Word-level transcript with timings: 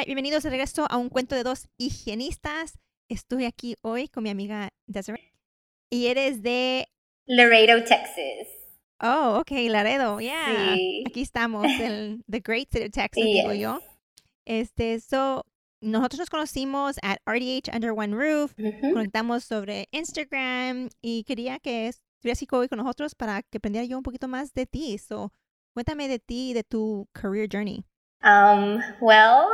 Right, 0.00 0.06
bienvenidos 0.06 0.44
de 0.44 0.48
regreso 0.48 0.86
a 0.88 0.96
un 0.96 1.10
cuento 1.10 1.34
de 1.34 1.42
dos 1.42 1.68
higienistas. 1.76 2.78
Estoy 3.10 3.44
aquí 3.44 3.76
hoy 3.82 4.08
con 4.08 4.22
mi 4.22 4.30
amiga 4.30 4.70
Desiree 4.86 5.34
y 5.90 6.06
eres 6.06 6.42
de 6.42 6.88
Laredo, 7.26 7.84
Texas. 7.84 8.48
Oh, 9.02 9.36
ok, 9.40 9.50
Laredo, 9.68 10.18
yeah. 10.20 10.74
Sí. 10.74 11.04
Aquí 11.06 11.20
estamos, 11.20 11.66
el 11.78 12.24
the 12.30 12.40
great 12.40 12.70
city 12.70 12.86
of 12.86 12.92
Texas, 12.92 13.22
digo 13.22 13.52
Yes. 13.52 13.60
yo. 13.60 13.80
Este, 14.46 15.00
so, 15.00 15.44
nosotros 15.82 16.20
nos 16.20 16.30
conocimos 16.30 16.96
at 17.02 17.18
RDH 17.26 17.68
Under 17.74 17.90
One 17.90 18.14
Roof, 18.16 18.54
Ujú. 18.58 18.94
conectamos 18.94 19.44
sobre 19.44 19.86
Instagram 19.90 20.88
y 21.02 21.24
quería 21.24 21.58
que 21.58 21.88
estuvieras 21.88 22.42
hoy 22.52 22.68
con 22.68 22.78
nosotros 22.78 23.14
para 23.14 23.42
que 23.42 23.58
aprendiera 23.58 23.84
yo 23.86 23.98
un 23.98 24.02
poquito 24.02 24.28
más 24.28 24.54
de 24.54 24.64
ti. 24.64 24.96
So, 24.96 25.30
cuéntame 25.74 26.08
de 26.08 26.18
ti 26.20 26.52
y 26.52 26.54
de 26.54 26.64
tu 26.64 27.06
career 27.12 27.50
journey. 27.52 27.84
Um, 28.22 28.80
well, 29.00 29.46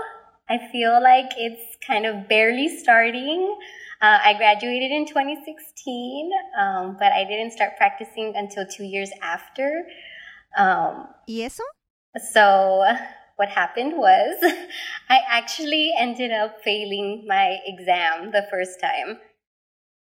I 0.48 0.58
feel 0.70 1.02
like 1.02 1.33
it's 1.36 1.77
kind 1.86 2.06
of 2.06 2.28
barely 2.28 2.69
starting. 2.78 3.56
Uh, 4.00 4.19
I 4.22 4.34
graduated 4.34 4.91
in 4.92 5.06
2016, 5.06 6.30
um, 6.58 6.97
but 6.98 7.12
I 7.12 7.25
didn't 7.25 7.52
start 7.52 7.77
practicing 7.77 8.34
until 8.36 8.64
two 8.67 8.84
years 8.84 9.11
after. 9.22 9.86
Um, 10.56 11.08
¿Y 11.27 11.42
eso? 11.42 11.62
so, 12.33 12.84
what 13.36 13.48
happened 13.48 13.94
was 13.97 14.36
I 15.11 15.19
actually 15.28 15.92
ended 15.98 16.30
up 16.33 16.62
failing 16.62 17.24
my 17.27 17.58
exam 17.67 18.30
the 18.33 18.47
first 18.50 18.80
time, 18.80 19.19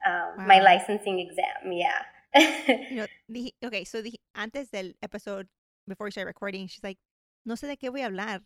um, 0.06 0.46
my 0.46 0.60
licensing 0.60 1.18
exam, 1.20 1.72
yeah. 1.72 2.02
You 2.90 2.96
know, 2.96 3.06
dije- 3.30 3.54
okay, 3.64 3.84
so 3.84 4.02
dije- 4.02 4.20
antes 4.34 4.70
del 4.70 4.92
episode, 5.02 5.48
before 5.86 6.06
we 6.06 6.10
started 6.12 6.28
recording, 6.28 6.66
she's 6.68 6.82
like, 6.84 6.98
no 7.44 7.54
sé 7.54 7.66
de 7.68 7.76
qué 7.76 7.90
voy 7.90 8.02
a 8.02 8.06
hablar. 8.08 8.40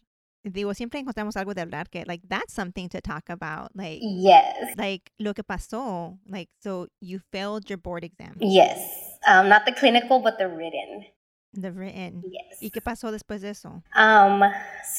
Digo, 0.44 0.74
siempre 0.74 1.00
encontramos 1.00 1.36
algo 1.36 1.54
de 1.54 1.62
hablar 1.62 1.88
que, 1.88 2.04
like, 2.06 2.22
that's 2.28 2.52
something 2.52 2.88
to 2.90 3.00
talk 3.00 3.30
about. 3.30 3.70
Like, 3.74 4.00
yes. 4.02 4.76
like, 4.76 5.10
lo 5.18 5.32
que 5.32 5.42
pasó. 5.42 6.18
Like, 6.26 6.50
so 6.60 6.88
you 7.00 7.20
failed 7.32 7.68
your 7.70 7.78
board 7.78 8.04
exam, 8.04 8.36
Yes. 8.40 8.78
Um, 9.26 9.48
not 9.48 9.64
the 9.64 9.72
clinical, 9.72 10.20
but 10.20 10.36
the 10.38 10.46
written. 10.48 11.06
the 11.54 11.72
written. 11.72 12.22
Yes. 12.26 12.58
¿Y 12.60 12.70
qué 12.70 12.82
pasó 12.82 13.10
después 13.10 13.40
de 13.40 13.50
eso? 13.50 13.82
Um, 13.94 14.42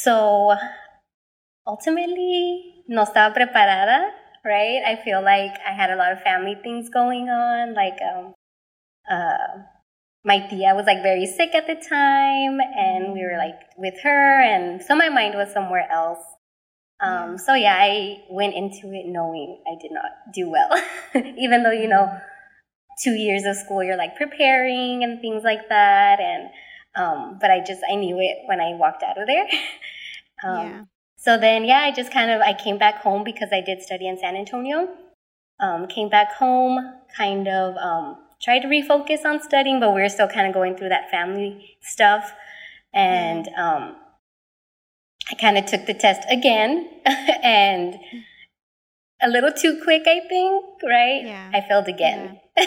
so 0.01 0.55
ultimately, 1.67 2.83
no 2.87 3.03
estaba 3.03 3.33
preparada, 3.33 4.09
right? 4.43 4.81
I 4.85 4.95
feel 5.03 5.21
like 5.21 5.53
I 5.67 5.73
had 5.73 5.91
a 5.91 5.95
lot 5.95 6.11
of 6.11 6.21
family 6.21 6.55
things 6.63 6.89
going 6.89 7.29
on. 7.29 7.73
Like, 7.73 7.99
um, 8.01 8.33
uh, 9.11 9.63
my 10.25 10.39
tia 10.39 10.73
was 10.73 10.85
like 10.87 11.03
very 11.03 11.27
sick 11.27 11.53
at 11.53 11.67
the 11.67 11.75
time, 11.75 12.57
and 12.75 13.13
we 13.13 13.23
were 13.23 13.37
like 13.37 13.61
with 13.77 13.93
her, 14.01 14.41
and 14.41 14.81
so 14.81 14.95
my 14.95 15.07
mind 15.07 15.35
was 15.35 15.53
somewhere 15.53 15.87
else. 15.91 16.19
Um, 16.99 17.37
so 17.37 17.53
yeah, 17.53 17.77
I 17.79 18.23
went 18.29 18.55
into 18.55 18.91
it 18.93 19.05
knowing 19.05 19.61
I 19.67 19.79
did 19.79 19.91
not 19.91 20.11
do 20.33 20.49
well, 20.49 20.69
even 21.37 21.61
though 21.63 21.71
you 21.71 21.87
know, 21.87 22.09
two 23.03 23.11
years 23.11 23.45
of 23.45 23.55
school, 23.55 23.83
you're 23.83 23.97
like 23.97 24.15
preparing 24.15 25.03
and 25.03 25.21
things 25.21 25.43
like 25.43 25.69
that, 25.69 26.19
and 26.19 26.49
um, 26.95 27.37
but 27.39 27.51
I 27.51 27.59
just 27.59 27.81
I 27.89 27.95
knew 27.95 28.17
it 28.19 28.37
when 28.47 28.59
I 28.59 28.73
walked 28.73 29.03
out 29.03 29.21
of 29.21 29.27
there. 29.27 29.45
um, 30.43 30.67
yeah. 30.67 30.81
So 31.17 31.37
then, 31.37 31.65
yeah, 31.65 31.79
I 31.79 31.91
just 31.91 32.11
kind 32.11 32.31
of 32.31 32.41
I 32.41 32.53
came 32.53 32.77
back 32.77 33.01
home 33.01 33.23
because 33.23 33.49
I 33.51 33.61
did 33.61 33.81
study 33.81 34.07
in 34.07 34.17
San 34.17 34.35
Antonio. 34.35 34.87
Um, 35.59 35.87
came 35.87 36.09
back 36.09 36.33
home, 36.33 36.79
kind 37.15 37.47
of 37.47 37.75
um, 37.77 38.17
tried 38.45 38.59
to 38.59 38.67
refocus 38.67 39.25
on 39.25 39.41
studying, 39.41 39.79
but 39.79 39.93
we 39.93 40.01
were 40.01 40.09
still 40.09 40.27
kind 40.27 40.47
of 40.47 40.53
going 40.53 40.77
through 40.77 40.89
that 40.89 41.09
family 41.09 41.77
stuff, 41.81 42.31
and 42.93 43.47
um, 43.57 43.95
I 45.31 45.35
kind 45.41 45.57
of 45.57 45.65
took 45.65 45.87
the 45.87 45.95
test 45.95 46.25
again, 46.29 46.87
and 47.05 47.95
a 49.21 49.27
little 49.27 49.51
too 49.51 49.81
quick, 49.83 50.03
I 50.05 50.21
think. 50.29 50.63
Right? 50.83 51.23
Yeah. 51.25 51.51
I 51.53 51.61
failed 51.67 51.87
again. 51.87 52.39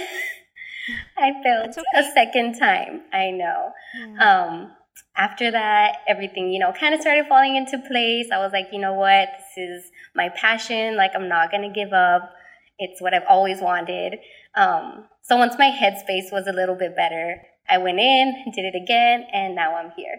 I 1.17 1.33
failed 1.43 1.75
That's 1.95 2.09
a 2.09 2.13
second 2.13 2.59
time. 2.59 3.03
I 3.13 3.31
know 3.31 3.73
yeah. 3.97 4.47
um, 4.47 4.71
after 5.17 5.51
that, 5.51 5.99
everything, 6.09 6.51
you 6.51 6.59
know, 6.59 6.73
kind 6.73 6.95
of 6.95 7.01
started 7.01 7.27
falling 7.29 7.57
into 7.57 7.79
place. 7.79 8.29
I 8.33 8.39
was 8.39 8.53
like, 8.53 8.69
you 8.73 8.79
know 8.79 8.95
what? 8.95 9.29
This 9.37 9.69
is 9.69 9.91
my 10.15 10.31
passion. 10.31 10.97
Like, 10.97 11.13
I'm 11.15 11.29
not 11.29 11.51
going 11.51 11.63
to 11.63 11.75
give 11.75 11.93
up. 11.93 12.33
It's 12.79 13.03
what 13.03 13.15
I've 13.15 13.27
always 13.29 13.61
wanted. 13.61 14.19
Um, 14.55 15.07
so 15.29 15.37
once 15.37 15.57
my 15.59 15.71
headspace 15.71 16.33
was 16.33 16.47
a 16.47 16.53
little 16.53 16.75
bit 16.77 16.97
better, 16.97 17.41
I 17.69 17.79
went 17.79 17.99
in, 18.01 18.35
did 18.55 18.65
it 18.65 18.75
again, 18.75 19.27
and 19.33 19.55
now 19.55 19.75
I'm 19.77 19.93
here. 19.97 20.19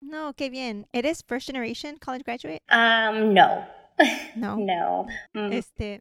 No, 0.00 0.32
qué 0.34 0.50
bien. 0.50 0.86
¿Eres 0.92 1.22
first 1.22 1.46
generation 1.46 1.96
college 1.98 2.24
graduate? 2.24 2.60
um, 2.70 3.32
no. 3.34 3.64
No. 4.34 4.56
no. 4.58 5.06
Mm. 5.34 5.52
Este, 5.52 6.00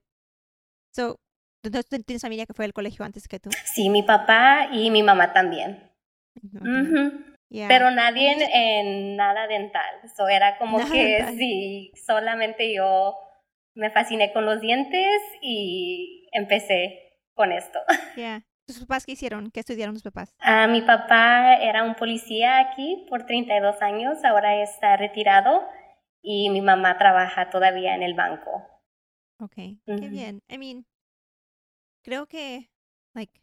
so, 0.91 1.17
¿tú 1.61 1.69
no- 1.69 1.83
tú 1.83 2.01
tienes 2.03 2.21
familia 2.21 2.45
que 2.45 2.53
fue 2.53 2.65
al 2.65 2.73
colegio 2.73 3.05
antes 3.05 3.27
que 3.27 3.39
tú? 3.39 3.49
Sí, 3.65 3.89
mi 3.89 4.01
papá 4.03 4.69
y 4.71 4.89
mi 4.89 5.03
mamá 5.03 5.33
también. 5.33 5.91
No, 6.41 6.61
no. 6.61 6.81
Ujú. 7.09 7.25
Yeah. 7.49 7.67
Pero 7.67 7.91
nadie 7.91 8.31
en, 8.31 8.41
en 8.41 9.15
nada 9.17 9.45
dental. 9.45 10.09
So 10.15 10.27
era 10.29 10.57
como 10.57 10.79
Nada 10.79 10.91
que 10.91 11.03
dental. 11.17 11.35
sí, 11.37 11.91
solamente 12.07 12.73
yo 12.73 13.15
me 13.75 13.89
fasciné 13.91 14.31
con 14.31 14.45
los 14.45 14.61
dientes 14.61 15.21
y 15.41 16.29
empecé 16.31 17.10
con 17.33 17.51
esto. 17.51 17.79
Yeah. 18.17 18.43
¿Tus 18.67 18.79
papás 18.79 19.05
qué 19.05 19.13
hicieron? 19.13 19.51
¿Qué 19.51 19.59
estudiaron 19.61 19.95
tus 19.95 20.03
papás? 20.03 20.33
Ah, 20.39 20.67
mi 20.67 20.81
papá 20.81 21.55
era 21.55 21.83
un 21.83 21.95
policía 21.95 22.59
aquí 22.59 23.05
por 23.09 23.25
32 23.25 23.81
años, 23.81 24.23
ahora 24.23 24.61
está 24.61 24.95
retirado 24.97 25.63
y 26.21 26.49
mi 26.49 26.61
mamá 26.61 26.97
trabaja 26.97 27.49
todavía 27.49 27.95
en 27.95 28.03
el 28.03 28.13
banco. 28.13 28.51
Okay, 29.39 29.79
qué 29.85 29.93
Ujú. 29.93 30.07
bien. 30.09 30.41
I 30.49 30.57
mean, 30.57 30.85
creo 32.03 32.27
que, 32.27 32.69
like, 33.13 33.41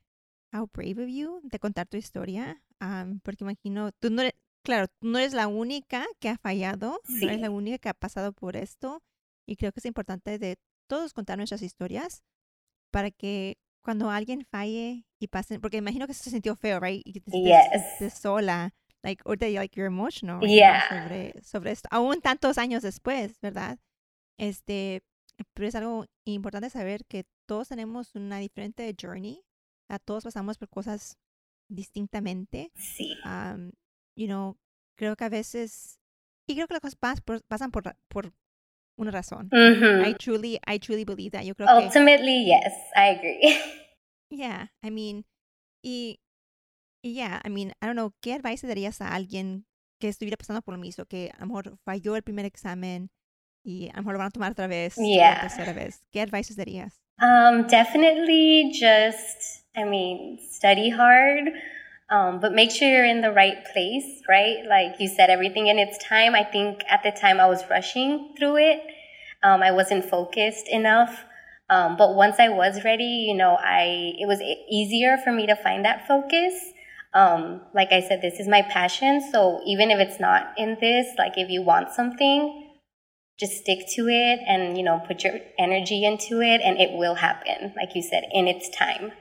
how 0.52 0.66
brave 0.72 1.02
of 1.02 1.08
you 1.08 1.40
de 1.44 1.58
contar 1.58 1.86
tu 1.88 1.96
historia, 1.96 2.62
um, 2.80 3.20
porque 3.20 3.44
imagino, 3.44 3.90
tú 3.92 4.10
no 4.10 4.22
eres, 4.22 4.34
claro, 4.62 4.86
tú 4.88 5.08
no 5.08 5.18
eres 5.18 5.32
la 5.34 5.46
única 5.48 6.06
que 6.20 6.28
ha 6.28 6.38
fallado, 6.38 7.00
no 7.08 7.16
eres 7.28 7.36
Sí. 7.36 7.42
la 7.42 7.50
única 7.50 7.78
que 7.78 7.88
ha 7.88 7.94
pasado 7.94 8.32
por 8.32 8.56
esto, 8.56 9.02
y 9.46 9.56
creo 9.56 9.72
que 9.72 9.80
es 9.80 9.86
importante 9.86 10.38
de 10.38 10.56
todos 10.88 11.12
contar 11.12 11.36
nuestras 11.38 11.62
historias 11.62 12.22
para 12.90 13.10
que 13.10 13.58
cuando 13.88 14.10
alguien 14.10 14.44
falle 14.44 15.06
y 15.18 15.28
pasen, 15.28 15.62
porque 15.62 15.78
imagino 15.78 16.06
que 16.06 16.12
se 16.12 16.28
sintió 16.28 16.54
feo, 16.56 16.78
right? 16.78 17.00
Y 17.06 17.20
te 17.20 17.32
Yes. 17.32 18.12
sola, 18.12 18.74
like, 19.02 19.22
or 19.24 19.38
that, 19.38 19.48
like, 19.48 19.74
you're 19.74 19.86
emotional 19.86 20.46
Yeah. 20.46 20.86
sobre, 20.90 21.32
sobre 21.42 21.70
esto, 21.70 21.88
aún 21.90 22.20
tantos 22.20 22.58
años 22.58 22.82
después, 22.82 23.40
¿verdad? 23.40 23.78
Este, 24.38 25.00
pero 25.54 25.66
es 25.68 25.74
algo 25.74 26.04
importante 26.26 26.68
saber 26.68 27.06
que 27.06 27.24
todos 27.46 27.68
tenemos 27.68 28.14
una 28.14 28.36
diferente 28.40 28.94
journey, 29.00 29.40
a 29.88 29.98
todos 29.98 30.24
pasamos 30.24 30.58
por 30.58 30.68
cosas 30.68 31.16
distintamente, 31.70 32.70
Sí. 32.74 33.16
um, 33.24 33.70
you 34.16 34.26
know, 34.26 34.58
creo 34.98 35.16
que 35.16 35.24
a 35.24 35.30
veces, 35.30 35.98
y 36.46 36.56
creo 36.56 36.66
que 36.66 36.74
las 36.74 36.82
cosas 36.82 37.00
pas- 37.00 37.22
por- 37.22 37.42
pasan 37.44 37.70
por, 37.70 37.96
por 38.08 38.34
una 38.98 39.10
razón. 39.10 39.48
Ujú. 39.52 40.02
I 40.04 40.14
truly, 40.14 40.58
I 40.66 40.78
truly 40.78 41.04
believe 41.04 41.30
that. 41.30 41.44
Yo 41.44 41.54
creo 41.54 41.68
que, 41.68 41.84
Ultimately, 41.86 42.44
yes, 42.46 42.74
I 42.94 43.10
agree. 43.16 43.56
yeah, 44.30 44.66
I 44.82 44.90
mean, 44.90 45.24
y, 45.82 46.20
y 47.02 47.14
yeah, 47.14 47.40
I 47.44 47.48
mean, 47.48 47.72
I 47.80 47.86
don't 47.86 47.94
know, 47.96 48.12
¿qué 48.20 48.34
advice 48.34 48.66
darías 48.66 49.00
a 49.00 49.14
alguien 49.14 49.64
que 50.00 50.08
estuviera 50.08 50.36
pasando 50.36 50.62
por 50.62 50.74
lo 50.74 50.80
mismo, 50.80 51.06
que 51.06 51.30
a 51.34 51.40
lo 51.40 51.46
mejor 51.46 51.78
falló 51.84 52.16
el 52.16 52.22
primer 52.22 52.44
examen 52.44 53.10
y 53.64 53.88
a 53.88 53.96
lo 53.96 54.02
mejor 54.02 54.12
lo 54.14 54.18
van 54.18 54.28
a 54.28 54.30
tomar 54.30 54.52
otra 54.52 54.66
vez, 54.66 54.96
la 54.98 55.04
Yeah. 55.08 55.40
tercera 55.40 55.72
vez? 55.72 56.02
¿Qué 56.12 56.20
advice 56.20 56.54
darías? 56.54 57.00
Um, 57.20 57.66
definitely 57.66 58.70
just, 58.72 59.64
I 59.76 59.82
mean, 59.84 60.38
study 60.38 60.88
hard, 60.90 61.48
um, 62.10 62.40
but 62.40 62.52
make 62.52 62.70
sure 62.70 62.88
you're 62.88 63.04
in 63.04 63.20
the 63.20 63.32
right 63.32 63.64
place, 63.72 64.22
right? 64.28 64.64
Like 64.66 64.98
you 64.98 65.08
said, 65.08 65.28
everything 65.28 65.66
in 65.66 65.78
its 65.78 66.02
time. 66.02 66.34
I 66.34 66.42
think 66.42 66.82
at 66.88 67.02
the 67.02 67.10
time 67.10 67.38
I 67.38 67.46
was 67.46 67.68
rushing 67.68 68.34
through 68.38 68.56
it. 68.56 68.80
Um, 69.42 69.62
I 69.62 69.70
wasn't 69.72 70.04
focused 70.04 70.68
enough. 70.68 71.24
Um, 71.70 71.96
but 71.98 72.14
once 72.14 72.36
I 72.38 72.48
was 72.48 72.82
ready, 72.82 73.26
you 73.28 73.34
know, 73.34 73.58
I 73.60 74.14
it 74.18 74.26
was 74.26 74.40
easier 74.70 75.18
for 75.22 75.32
me 75.32 75.46
to 75.46 75.54
find 75.54 75.84
that 75.84 76.08
focus. 76.08 76.54
Um, 77.12 77.60
like 77.74 77.92
I 77.92 78.00
said, 78.00 78.22
this 78.22 78.40
is 78.40 78.48
my 78.48 78.62
passion. 78.62 79.20
So 79.32 79.60
even 79.66 79.90
if 79.90 79.98
it's 79.98 80.18
not 80.18 80.54
in 80.56 80.78
this, 80.80 81.08
like 81.18 81.36
if 81.36 81.50
you 81.50 81.62
want 81.62 81.90
something, 81.90 82.70
just 83.38 83.52
stick 83.58 83.80
to 83.94 84.08
it 84.08 84.40
and, 84.46 84.76
you 84.76 84.82
know, 84.82 85.00
put 85.06 85.24
your 85.24 85.38
energy 85.58 86.04
into 86.04 86.40
it 86.40 86.60
and 86.62 86.78
it 86.78 86.96
will 86.96 87.16
happen, 87.16 87.72
like 87.76 87.94
you 87.94 88.02
said, 88.02 88.24
in 88.32 88.48
its 88.48 88.68
time. 88.70 89.12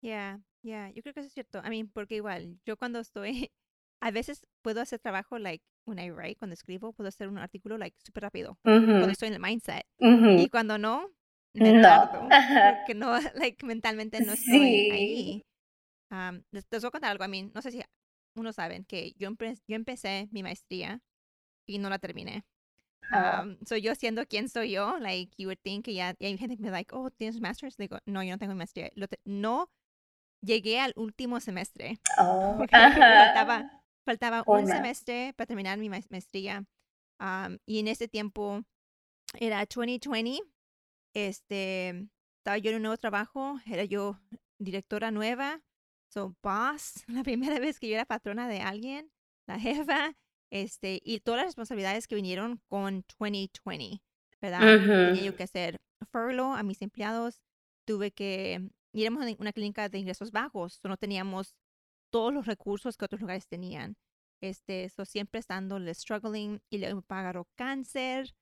Yeah, 0.00 0.36
yeah, 0.68 0.90
yo 0.90 1.02
creo 1.02 1.14
que 1.14 1.20
eso 1.20 1.26
es 1.28 1.32
cierto. 1.34 1.60
I 1.64 1.70
mean, 1.70 1.88
porque 1.88 2.16
igual, 2.16 2.58
yo 2.64 2.76
cuando 2.76 3.00
estoy, 3.00 3.50
a 4.00 4.10
veces 4.10 4.46
puedo 4.62 4.80
hacer 4.80 4.98
trabajo, 5.00 5.38
like, 5.38 5.64
when 5.86 5.98
I 5.98 6.10
write, 6.10 6.36
cuando 6.38 6.54
escribo, 6.54 6.92
puedo 6.92 7.08
hacer 7.08 7.28
un 7.28 7.38
artículo, 7.38 7.78
like, 7.78 7.96
súper 8.04 8.22
rápido, 8.24 8.58
cuando 8.62 9.06
Mhm. 9.06 9.10
estoy 9.10 9.28
en 9.28 9.34
el 9.34 9.40
mindset. 9.40 9.86
Mhm. 9.98 10.38
Y 10.38 10.48
cuando 10.48 10.76
no, 10.78 11.10
me 11.54 11.72
No. 11.72 11.80
tardo, 11.82 12.28
porque 12.90 12.94
no, 12.94 13.12
like, 13.34 13.64
mentalmente 13.64 14.20
no 14.20 14.32
estoy 14.34 14.56
Sí. 14.58 14.88
ahí. 14.92 15.44
Um, 16.10 16.42
les, 16.52 16.66
les 16.70 16.82
voy 16.82 16.88
a 16.88 16.90
contar 16.90 17.10
algo 17.10 17.24
a 17.24 17.28
mí, 17.28 17.50
no 17.54 17.60
sé 17.62 17.70
si 17.72 17.82
unos 18.34 18.56
saben 18.56 18.84
que 18.84 19.12
yo, 19.18 19.28
empe- 19.30 19.60
yo 19.66 19.76
empecé 19.76 20.28
mi 20.32 20.42
maestría 20.42 21.00
y 21.66 21.78
no 21.78 21.90
la 21.90 21.98
terminé. 21.98 22.44
Oh. 23.12 23.42
Um, 23.42 23.56
so 23.64 23.76
yo 23.76 23.94
siendo 23.94 24.26
quien 24.26 24.48
soy 24.48 24.72
yo, 24.72 24.98
like, 24.98 25.32
you 25.38 25.48
would 25.48 25.58
think 25.62 25.84
que 25.86 25.94
ya, 25.94 26.14
y 26.18 26.26
hay 26.26 26.38
gente 26.38 26.56
que 26.56 26.62
me 26.62 26.70
like, 26.70 26.94
oh, 26.94 27.10
¿tienes 27.10 27.36
un 27.36 27.42
master's? 27.42 27.76
Digo, 27.76 27.98
no, 28.06 28.22
yo 28.22 28.30
no 28.32 28.38
tengo 28.38 28.54
maestría. 28.54 28.90
Lo 28.94 29.08
te- 29.08 29.18
no 29.24 29.70
llegué 30.42 30.80
al 30.80 30.92
último 30.96 31.40
semestre. 31.40 31.98
Oh. 32.18 32.54
porque 32.58 32.72
faltaba, 32.76 33.82
faltaba 34.04 34.42
un 34.46 34.64
Una. 34.64 34.76
semestre 34.76 35.32
para 35.36 35.46
terminar 35.46 35.78
mi 35.78 35.88
maes- 35.88 36.10
maestría. 36.10 36.64
Um, 37.20 37.58
y 37.66 37.80
en 37.80 37.88
ese 37.88 38.08
tiempo 38.08 38.62
era 39.40 39.64
2020. 39.66 40.40
Este, 41.14 42.08
estaba 42.38 42.58
yo 42.58 42.70
en 42.70 42.76
un 42.76 42.82
nuevo 42.82 42.96
trabajo, 42.96 43.58
era 43.66 43.84
yo 43.84 44.18
directora 44.60 45.10
nueva, 45.10 45.60
so 46.12 46.36
boss, 46.42 47.04
la 47.08 47.22
primera 47.24 47.58
vez 47.58 47.78
que 47.80 47.88
yo 47.88 47.94
era 47.94 48.04
patrona 48.04 48.48
de 48.48 48.60
alguien, 48.60 49.10
la 49.48 49.58
jefa, 49.58 50.14
este, 50.50 51.00
y 51.04 51.20
todas 51.20 51.38
las 51.38 51.46
responsabilidades 51.46 52.06
que 52.06 52.14
vinieron 52.14 52.60
con 52.68 53.04
2020, 53.18 54.00
¿verdad? 54.40 54.60
Tenía 54.60 55.10
Mhm. 55.12 55.24
yo 55.24 55.36
que 55.36 55.42
hacer 55.42 55.76
furlough 56.12 56.54
a 56.56 56.62
mis 56.62 56.80
empleados, 56.82 57.40
tuve 57.86 58.12
que, 58.12 58.70
y 58.98 59.02
éramos 59.02 59.24
en 59.26 59.36
una 59.38 59.52
clínica 59.52 59.88
de 59.88 59.98
ingresos 59.98 60.32
bajos, 60.32 60.74
so 60.74 60.88
no 60.88 60.96
teníamos 60.96 61.54
todos 62.12 62.32
los 62.32 62.46
recursos 62.46 62.96
que 62.96 63.04
otros 63.04 63.20
lugares 63.20 63.46
tenían. 63.46 63.96
Este, 64.42 64.88
so 64.88 65.04
siempre 65.04 65.38
estando 65.40 65.78
struggling 65.94 66.60
y 66.70 66.78
me 66.78 67.02
pagaron 67.02 67.44
cáncer. 67.56 68.34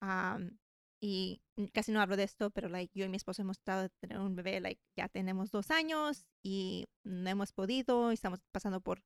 am, 0.00 0.58
y 1.02 1.42
casi 1.72 1.92
no 1.92 2.00
hablo 2.00 2.16
de 2.16 2.22
esto, 2.24 2.50
pero 2.50 2.68
like 2.68 2.92
yo 2.98 3.04
y 3.04 3.08
mi 3.08 3.16
esposo 3.16 3.42
hemos 3.42 3.58
tratado 3.58 3.82
de 3.82 3.90
tener 4.00 4.18
un 4.18 4.36
bebé, 4.36 4.60
like 4.60 4.80
ya 4.96 5.08
tenemos 5.08 5.50
dos 5.50 5.70
años 5.70 6.26
y 6.42 6.86
no 7.04 7.28
hemos 7.28 7.52
podido, 7.52 8.10
y 8.10 8.14
estamos 8.14 8.40
pasando 8.52 8.80
por 8.80 9.02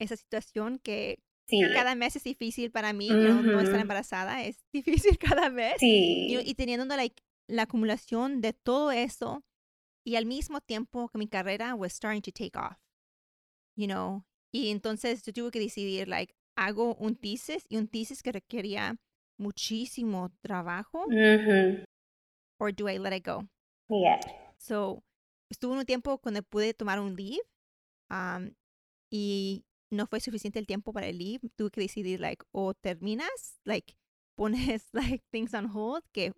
esa 0.00 0.16
situación 0.16 0.78
que 0.78 1.18
Sí. 1.48 1.60
cada 1.74 1.94
mes 1.96 2.16
es 2.16 2.24
difícil 2.24 2.70
para 2.70 2.92
mí, 2.92 3.08
you 3.08 3.14
know, 3.14 3.42
no 3.42 3.60
estar 3.60 3.80
embarazada 3.80 4.42
es 4.44 4.64
difícil 4.72 5.18
cada 5.18 5.50
mes. 5.50 5.74
Y, 5.82 6.28
Sí. 6.36 6.42
y 6.46 6.54
teniendo 6.54 6.96
like, 6.96 7.22
la 7.48 7.62
acumulación 7.64 8.40
de 8.40 8.52
todo 8.52 8.90
eso 8.92 9.44
y 10.04 10.16
al 10.16 10.26
mismo 10.26 10.60
tiempo 10.60 11.08
que 11.08 11.18
mi 11.18 11.28
carrera 11.28 11.74
was 11.74 11.92
starting 11.92 12.22
to 12.22 12.30
take 12.32 12.56
off, 12.58 12.76
you 13.76 13.86
know. 13.86 14.24
Y 14.52 14.70
entonces 14.70 15.22
yo 15.22 15.32
tuve 15.32 15.50
que 15.50 15.60
decidir, 15.60 16.08
like, 16.08 16.34
hago 16.56 16.94
un 16.96 17.16
thesis 17.16 17.64
y 17.68 17.76
un 17.78 17.88
thesis 17.88 18.22
que 18.22 18.32
requería 18.32 18.96
muchísimo 19.38 20.30
trabajo 20.42 21.06
Mhm. 21.08 21.84
or 22.58 22.72
do 22.74 22.88
I 22.88 22.98
let 22.98 23.16
it 23.16 23.24
go? 23.24 23.48
Yeah. 23.88 24.20
So, 24.58 25.02
estuve 25.50 25.72
un 25.76 25.84
tiempo 25.84 26.18
cuando 26.18 26.42
pude 26.42 26.74
tomar 26.74 27.00
un 27.00 27.16
leave 27.16 27.40
um, 28.10 28.54
y 29.10 29.64
no 29.90 30.06
fue 30.06 30.20
suficiente 30.20 30.58
el 30.58 30.66
tiempo 30.66 30.92
para 30.92 31.08
el 31.08 31.18
leave. 31.18 31.48
Tuve 31.56 31.70
que 31.70 31.80
decidir, 31.80 32.20
like, 32.20 32.44
o 32.52 32.72
terminas, 32.74 33.58
like, 33.64 33.94
pones, 34.36 34.88
like, 34.92 35.24
things 35.30 35.54
on 35.54 35.66
hold, 35.66 36.02
que 36.12 36.32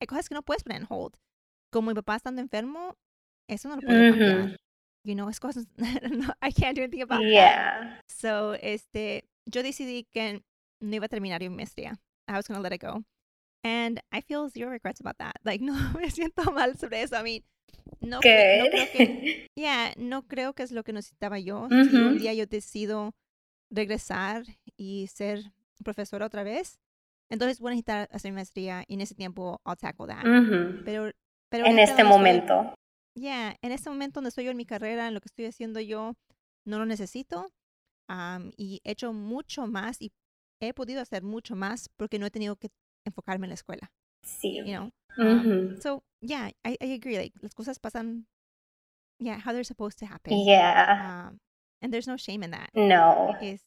hay 0.00 0.06
cosas 0.06 0.28
que 0.28 0.34
no 0.34 0.42
puedes 0.42 0.62
poner 0.64 0.82
en 0.82 0.86
hold. 0.88 1.14
Como 1.72 1.88
mi 1.90 1.94
papá 1.94 2.16
estando 2.16 2.40
enfermo, 2.40 2.96
eso 3.50 3.68
no 3.68 3.76
lo 3.76 3.82
puedo 3.82 4.10
cambiar. 4.10 4.56
You 5.02 5.14
know, 5.14 5.28
es 5.30 5.40
cosas, 5.40 5.66
no, 5.78 6.32
I 6.42 6.52
can't 6.52 6.76
do 6.76 6.82
anything 6.82 7.02
about 7.02 7.20
that. 7.20 7.30
Yeah. 7.30 8.00
So, 8.08 8.54
este, 8.60 9.24
yo 9.46 9.62
decidí 9.62 10.06
que 10.12 10.42
no 10.80 10.96
iba 10.96 11.06
a 11.06 11.08
terminar 11.08 11.40
mi 11.40 11.48
maestría. 11.48 11.98
I 12.28 12.36
was 12.36 12.46
going 12.46 12.58
to 12.58 12.62
let 12.62 12.72
it 12.72 12.82
go. 12.82 13.02
And 13.64 14.00
I 14.12 14.20
feel 14.20 14.48
zero 14.48 14.70
regrets 14.70 15.00
about 15.00 15.18
that. 15.18 15.36
Like, 15.44 15.62
no 15.62 15.72
me 15.98 16.10
siento 16.10 16.52
mal 16.52 16.76
sobre 16.76 17.02
eso. 17.02 17.16
I 17.16 17.22
mean, 17.22 17.44
no, 18.00 18.16
no 18.16 18.20
creo 18.20 18.70
que, 18.92 19.48
yeah, 19.56 19.92
no 19.96 20.22
creo 20.22 20.54
que 20.54 20.62
es 20.62 20.72
lo 20.72 20.82
que 20.82 20.92
necesitaba 20.92 21.38
yo. 21.38 21.68
Si 21.68 21.96
un 21.96 22.18
día 22.18 22.34
yo 22.34 22.46
decido 22.46 23.14
regresar 23.70 24.44
y 24.76 25.08
ser 25.08 25.52
profesora 25.82 26.26
otra 26.26 26.42
vez, 26.42 26.78
entonces 27.30 27.60
voy 27.60 27.70
a 27.70 27.70
necesitar 27.72 28.08
hacer 28.12 28.32
mi 28.32 28.36
maestría 28.36 28.84
y 28.86 28.94
en 28.94 29.00
ese 29.00 29.14
tiempo 29.14 29.60
I'll 29.64 29.76
tackle 29.76 30.08
that. 30.08 30.22
Pero, 30.84 31.10
pero 31.48 31.66
En 31.66 31.78
este 31.78 32.02
donde 32.02 32.74
momento. 33.14 33.20
Yeah, 33.20 33.56
en 33.62 33.72
este 33.72 33.90
momento 33.90 34.14
donde 34.20 34.28
estoy 34.28 34.44
yo 34.44 34.50
en 34.50 34.56
mi 34.56 34.64
carrera, 34.66 35.08
en 35.08 35.14
lo 35.14 35.20
que 35.20 35.26
estoy 35.28 35.46
haciendo 35.46 35.80
yo, 35.80 36.14
no 36.66 36.78
lo 36.78 36.86
necesito. 36.86 37.50
am, 38.08 38.50
y 38.56 38.80
he 38.84 38.90
hecho 38.90 39.12
mucho 39.12 39.68
más 39.68 40.00
y 40.02 40.10
he 40.60 40.74
podido 40.74 41.00
hacer 41.00 41.22
mucho 41.22 41.54
más 41.54 41.88
porque 41.96 42.18
no 42.18 42.26
he 42.26 42.30
tenido 42.32 42.56
que 42.56 42.68
enfocarme 43.06 43.46
en 43.46 43.50
la 43.50 43.54
escuela, 43.54 43.92
Sí. 44.26 44.56
you 44.56 44.64
know. 44.74 44.90
Um, 45.16 45.38
Mhm. 45.76 45.80
so, 45.80 46.02
yeah, 46.20 46.50
I, 46.64 46.76
I 46.80 46.92
agree. 46.92 47.16
Like, 47.16 47.32
las 47.40 47.54
cosas 47.54 47.78
pasan, 47.78 48.26
yeah, 49.20 49.38
how 49.38 49.52
they're 49.52 49.62
supposed 49.62 49.96
to 50.00 50.06
happen. 50.06 50.36
Yeah. 50.44 51.28
Um, 51.28 51.38
and 51.82 51.92
there's 51.92 52.08
no 52.08 52.16
shame 52.16 52.42
in 52.42 52.50
that. 52.50 52.70
No. 52.74 53.36
Is 53.40 53.60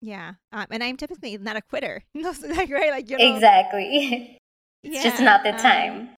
yeah. 0.00 0.34
Um, 0.52 0.66
and 0.70 0.84
I'm 0.84 0.96
typically 0.96 1.36
not 1.38 1.56
a 1.56 1.60
quitter. 1.62 2.04
No, 2.14 2.30
like, 2.56 2.70
right? 2.70 2.90
Like, 2.92 3.10
you 3.10 3.18
know, 3.18 3.34
Exactly. 3.34 4.38
It's 4.84 5.02
just 5.02 5.18
yeah, 5.18 5.24
not 5.24 5.42
the 5.42 5.50
um, 5.50 5.58
time. 5.58 6.14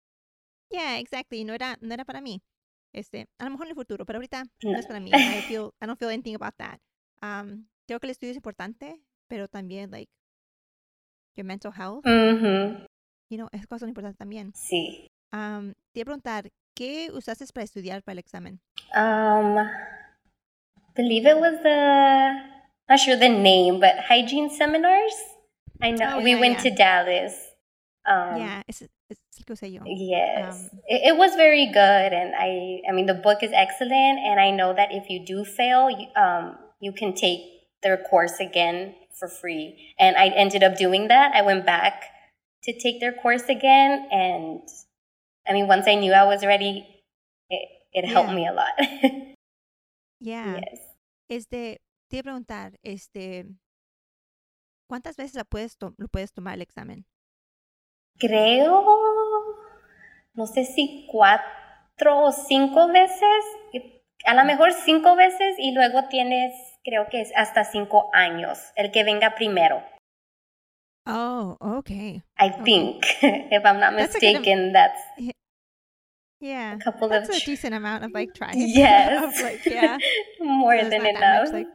Yeah, 0.73 0.97
exactly. 0.99 1.45
No 1.45 1.55
era, 1.55 1.77
no 1.81 1.95
era 1.95 2.05
para 2.05 2.21
mí. 2.21 2.41
Este, 2.93 3.29
a 3.39 3.45
lo 3.45 3.51
mejor 3.51 3.67
en 3.67 3.71
el 3.71 3.77
futuro, 3.77 4.05
pero 4.05 4.19
ahorita 4.19 4.45
No. 4.63 4.73
no 4.73 4.79
es 4.79 4.87
para 4.87 5.01
mí. 5.01 5.11
I 5.11 5.13
feel, 5.49 5.71
I 5.81 5.87
don't 5.87 5.99
feel 5.99 6.11
anything 6.11 6.35
about 6.35 6.55
that. 6.59 6.79
Um, 7.23 7.67
creo 7.87 8.01
que 8.01 8.07
el 8.07 8.11
estudio 8.11 8.31
es 8.33 8.37
importante, 8.37 9.01
pero 9.29 9.47
también, 9.49 9.91
like, 9.91 10.11
your 11.37 11.45
mental 11.47 11.73
health, 11.73 12.05
Mhm. 12.05 12.87
you 13.31 13.37
know, 13.37 13.49
es 13.53 13.67
cosa 13.67 13.87
importante 13.87 14.17
también. 14.19 14.53
Sí. 14.55 15.07
Um, 15.33 15.75
te 15.93 16.01
iba 16.01 16.03
a 16.03 16.05
preguntar, 16.07 16.51
¿qué 16.75 17.11
usaste 17.13 17.47
para 17.53 17.65
estudiar 17.65 18.03
para 18.03 18.15
el 18.15 18.19
examen? 18.19 18.61
Um, 18.97 19.57
believe 20.97 21.27
it 21.31 21.37
was 21.37 21.63
the 21.63 22.33
not 22.89 22.99
sure 22.99 23.17
the 23.17 23.29
name, 23.29 23.79
but 23.79 23.95
hygiene 24.09 24.51
seminars. 24.51 25.15
I 25.81 25.93
know 25.93 26.17
Oh, 26.19 26.23
we 26.23 26.33
yeah, 26.33 26.41
went 26.41 26.57
yeah. 26.65 26.71
to 26.71 26.77
Dallas. 26.77 27.55
Um, 28.05 28.37
yeah, 28.41 28.63
es 29.11 29.19
el 29.39 29.45
que 29.45 29.53
usé. 29.55 29.69
Yes, 29.71 30.71
Um, 30.73 30.79
it, 30.87 31.13
it 31.13 31.17
was 31.19 31.35
very 31.37 31.67
good, 31.67 32.13
and 32.13 32.35
I 32.35 32.83
I 32.89 32.93
mean 32.93 33.07
the 33.07 33.15
book 33.15 33.43
is 33.43 33.51
excellent, 33.53 34.19
and 34.21 34.39
I 34.41 34.51
know 34.51 34.73
that 34.75 34.91
if 34.93 35.09
you 35.11 35.25
do 35.25 35.45
fail, 35.45 35.91
you, 35.91 36.07
um, 36.17 36.57
you 36.81 36.93
can 36.93 37.15
take 37.15 37.41
their 37.83 37.97
course 37.97 38.41
again 38.41 38.95
for 39.19 39.29
free. 39.29 39.95
And 39.99 40.17
I 40.17 40.29
ended 40.29 40.63
up 40.63 40.77
doing 40.77 41.09
that. 41.09 41.33
I 41.35 41.43
went 41.43 41.65
back 41.67 42.05
to 42.65 42.73
take 42.73 43.01
their 43.01 43.13
course 43.13 43.49
again, 43.49 44.07
and 44.11 44.61
I 45.49 45.53
mean 45.53 45.67
once 45.67 45.87
I 45.89 45.95
knew 45.97 46.13
I 46.13 46.25
was 46.25 46.45
ready, 46.45 46.87
it 47.49 47.69
it 47.93 48.05
helped 48.07 48.33
me 48.33 48.47
a 48.47 48.53
lot. 48.53 48.75
Yeah. 50.23 50.61
yes. 50.61 50.79
Este, 51.31 51.81
te 52.11 52.17
iba 52.17 52.21
a 52.21 52.25
preguntar, 52.25 52.79
este, 52.83 53.47
¿cuántas 54.87 55.17
veces 55.17 55.35
la 55.35 55.45
puedes 55.45 55.77
to- 55.79 55.95
lo 55.97 56.09
puedes 56.09 56.33
tomar 56.33 56.55
el 56.55 56.63
examen? 56.63 57.07
Creo, 58.19 58.85
no 60.35 60.47
sé 60.47 60.65
si 60.65 61.07
cuatro 61.11 62.19
o 62.25 62.33
cinco 62.33 62.89
veces, 62.89 63.45
a 64.27 64.35
lo 64.35 64.45
mejor 64.45 64.73
cinco 64.73 65.17
veces 65.17 65.57
y 65.59 65.73
luego 65.73 66.09
tienes, 66.09 66.53
creo 66.85 67.09
que 67.11 67.21
es 67.23 67.33
hasta 67.37 67.65
cinco 67.65 68.11
años, 68.13 68.59
el 68.77 68.91
que 68.93 69.05
venga 69.05 69.35
primero. 69.35 69.83
Oh, 71.07 71.57
okay. 71.61 72.23
I 72.39 72.51
Okay. 72.51 72.65
think, 72.65 73.05
if 73.23 73.65
I'm 73.65 73.81
not 73.81 73.97
That's 73.97 74.13
mistaken, 74.15 74.73
that's 74.73 75.01
Yeah. 76.43 76.75
a 76.75 76.79
couple 76.79 77.09
That's 77.09 77.29
of 77.29 77.37
a 77.37 77.45
decent 77.45 77.75
amount 77.75 78.05
of 78.05 78.13
like 78.13 78.33
tries. 78.35 78.55
yes, 78.57 79.23
of, 79.23 79.43
like, 79.43 79.65
yeah. 79.67 79.99
more 80.41 80.83
So 80.85 80.89
than 80.91 81.03
much, 81.03 81.17
enough. 81.17 81.53
like, 81.53 81.67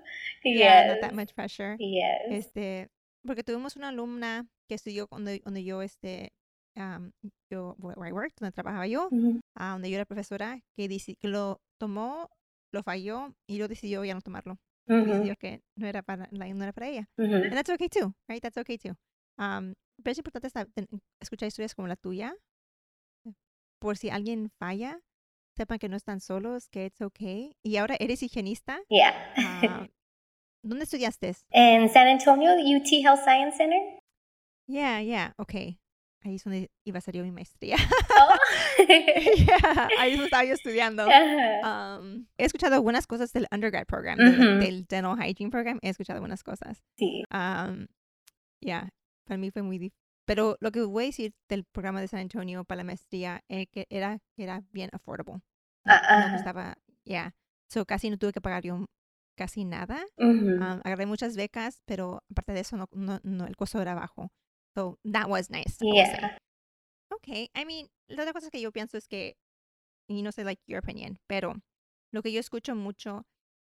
yes, 0.43 0.55
Yeah, 0.55 0.87
not 0.87 1.01
that 1.01 1.13
much 1.13 1.35
pressure. 1.35 1.75
yes. 1.79 2.21
Este, 2.31 2.87
porque 3.25 3.43
tuvimos 3.43 3.75
una 3.75 3.89
alumna 3.89 4.45
que 4.67 4.75
estudió 4.75 5.07
donde, 5.09 5.41
donde 5.43 5.63
yo, 5.63 5.81
este, 5.81 6.33
um, 6.75 7.11
yo, 7.51 7.75
where 7.79 8.09
I 8.09 8.11
worked, 8.11 8.37
donde 8.39 8.51
trabajaba 8.51 8.87
yo, 8.87 9.09
donde 9.09 9.89
yo 9.89 9.95
era 9.95 10.05
profesora, 10.05 10.61
que, 10.75 10.87
que 11.19 11.27
lo 11.27 11.61
tomó, 11.79 12.29
lo 12.73 12.83
falló 12.83 13.33
y 13.47 13.57
lo 13.57 13.67
decidió 13.67 14.03
ya 14.03 14.13
no 14.13 14.21
tomarlo. 14.21 14.57
Mhm. 14.87 15.05
Decidió 15.05 15.35
que 15.37 15.61
no 15.77 15.87
era 15.87 16.03
para, 16.03 16.27
like, 16.31 16.53
no 16.53 16.63
era 16.63 16.73
para 16.73 16.87
ella. 16.87 17.09
Mhm. 17.17 17.33
And 17.33 17.53
that's 17.53 17.69
okay 17.69 17.89
too, 17.89 18.13
right? 18.27 18.41
That's 18.41 18.57
okay 18.57 18.77
too. 18.77 18.95
Um, 19.37 19.73
pero 20.03 20.11
es 20.11 20.17
importante 20.17 20.49
escuchar 21.21 21.47
historias 21.47 21.73
como 21.73 21.87
la 21.87 21.95
tuya, 21.95 22.35
por 23.79 23.97
si 23.97 24.09
alguien 24.09 24.51
falla, 24.59 24.99
sepan 25.55 25.79
que 25.79 25.89
no 25.89 25.95
están 25.95 26.19
solos, 26.19 26.67
que 26.69 26.85
it's 26.85 27.01
okay. 27.01 27.55
Y 27.63 27.77
ahora 27.77 27.95
eres 27.99 28.21
higienista. 28.23 28.81
Yeah. 28.89 29.33
Ah, 29.37 29.87
¿Dónde 30.63 30.83
estudiaste? 30.83 31.35
In 31.51 31.89
San 31.89 32.07
Antonio, 32.07 32.53
UT 32.55 32.91
Health 32.91 33.23
Science 33.23 33.57
Center. 33.57 33.79
Yeah, 34.67 35.01
yeah, 35.01 35.33
ok. 35.37 35.53
Ahí 36.23 36.35
es 36.35 36.43
donde 36.43 36.71
iba 36.85 36.97
a 36.97 37.01
salir 37.01 37.21
mi 37.23 37.31
maestría. 37.31 37.75
Oh. 37.77 38.35
yeah, 38.87 39.89
ahí 39.99 40.11
es 40.13 40.17
donde 40.17 40.25
estaba 40.25 40.43
yo 40.43 40.53
estudiando. 40.55 41.05
Um, 41.05 42.25
he 42.37 42.45
escuchado 42.45 42.73
algunas 42.75 43.05
cosas 43.07 43.31
del 43.31 43.47
undergrad 43.51 43.85
program, 43.85 44.17
del, 44.17 44.59
del 44.59 44.85
dental 44.85 45.17
hygiene 45.21 45.51
program. 45.51 45.79
He 45.83 45.89
escuchado 45.89 46.17
algunas 46.17 46.43
cosas. 46.43 46.81
Sí. 46.97 47.23
Um, 47.31 47.87
yeah, 48.59 48.89
para 49.25 49.37
mí 49.37 49.51
fue 49.51 49.61
muy 49.61 49.77
difícil. 49.77 49.99
Pero 50.25 50.57
lo 50.59 50.71
que 50.71 50.81
voy 50.81 51.03
a 51.03 51.07
decir 51.07 51.35
del 51.47 51.63
programa 51.65 52.01
de 52.01 52.07
San 52.07 52.21
Antonio 52.21 52.63
para 52.63 52.77
la 52.77 52.83
maestría 52.85 53.43
es 53.47 53.67
que 53.69 53.85
era, 53.91 54.17
que 54.35 54.43
era 54.43 54.63
bien 54.71 54.89
affordable. 54.93 55.35
No, 55.85 55.93
Ah, 55.93 56.01
no 56.19 56.25
ajá. 56.25 56.31
costaba, 56.37 56.77
yeah. 57.03 57.35
So 57.69 57.85
casi 57.85 58.09
no 58.09 58.17
tuve 58.17 58.31
que 58.33 58.41
pagar 58.41 58.63
yo 58.63 58.85
casi 59.37 59.65
nada. 59.65 60.03
Ujú. 60.17 60.29
Um, 60.55 60.61
agarré 60.83 61.05
muchas 61.05 61.35
becas, 61.35 61.83
pero 61.85 62.23
aparte 62.31 62.53
de 62.53 62.61
eso, 62.61 62.75
no, 62.77 62.89
no, 62.93 63.19
no, 63.21 63.45
el 63.45 63.55
costo 63.55 63.79
era 63.79 63.93
bajo. 63.93 64.31
So 64.75 64.97
that 65.05 65.29
was 65.29 65.49
nice. 65.49 65.77
Yeah. 65.81 66.37
Okay, 67.13 67.49
I 67.55 67.63
mean, 67.65 67.87
la 68.09 68.23
otra 68.23 68.33
cosa 68.33 68.49
que 68.51 68.59
yo 68.61 68.71
pienso 68.71 68.97
es 68.97 69.07
que, 69.07 69.35
y 70.09 70.21
no 70.21 70.31
sé, 70.31 70.43
like, 70.43 70.61
your 70.67 70.79
opinion, 70.79 71.17
pero 71.27 71.53
lo 72.11 72.21
que 72.21 72.31
yo 72.31 72.39
escucho 72.39 72.75
mucho 72.75 73.25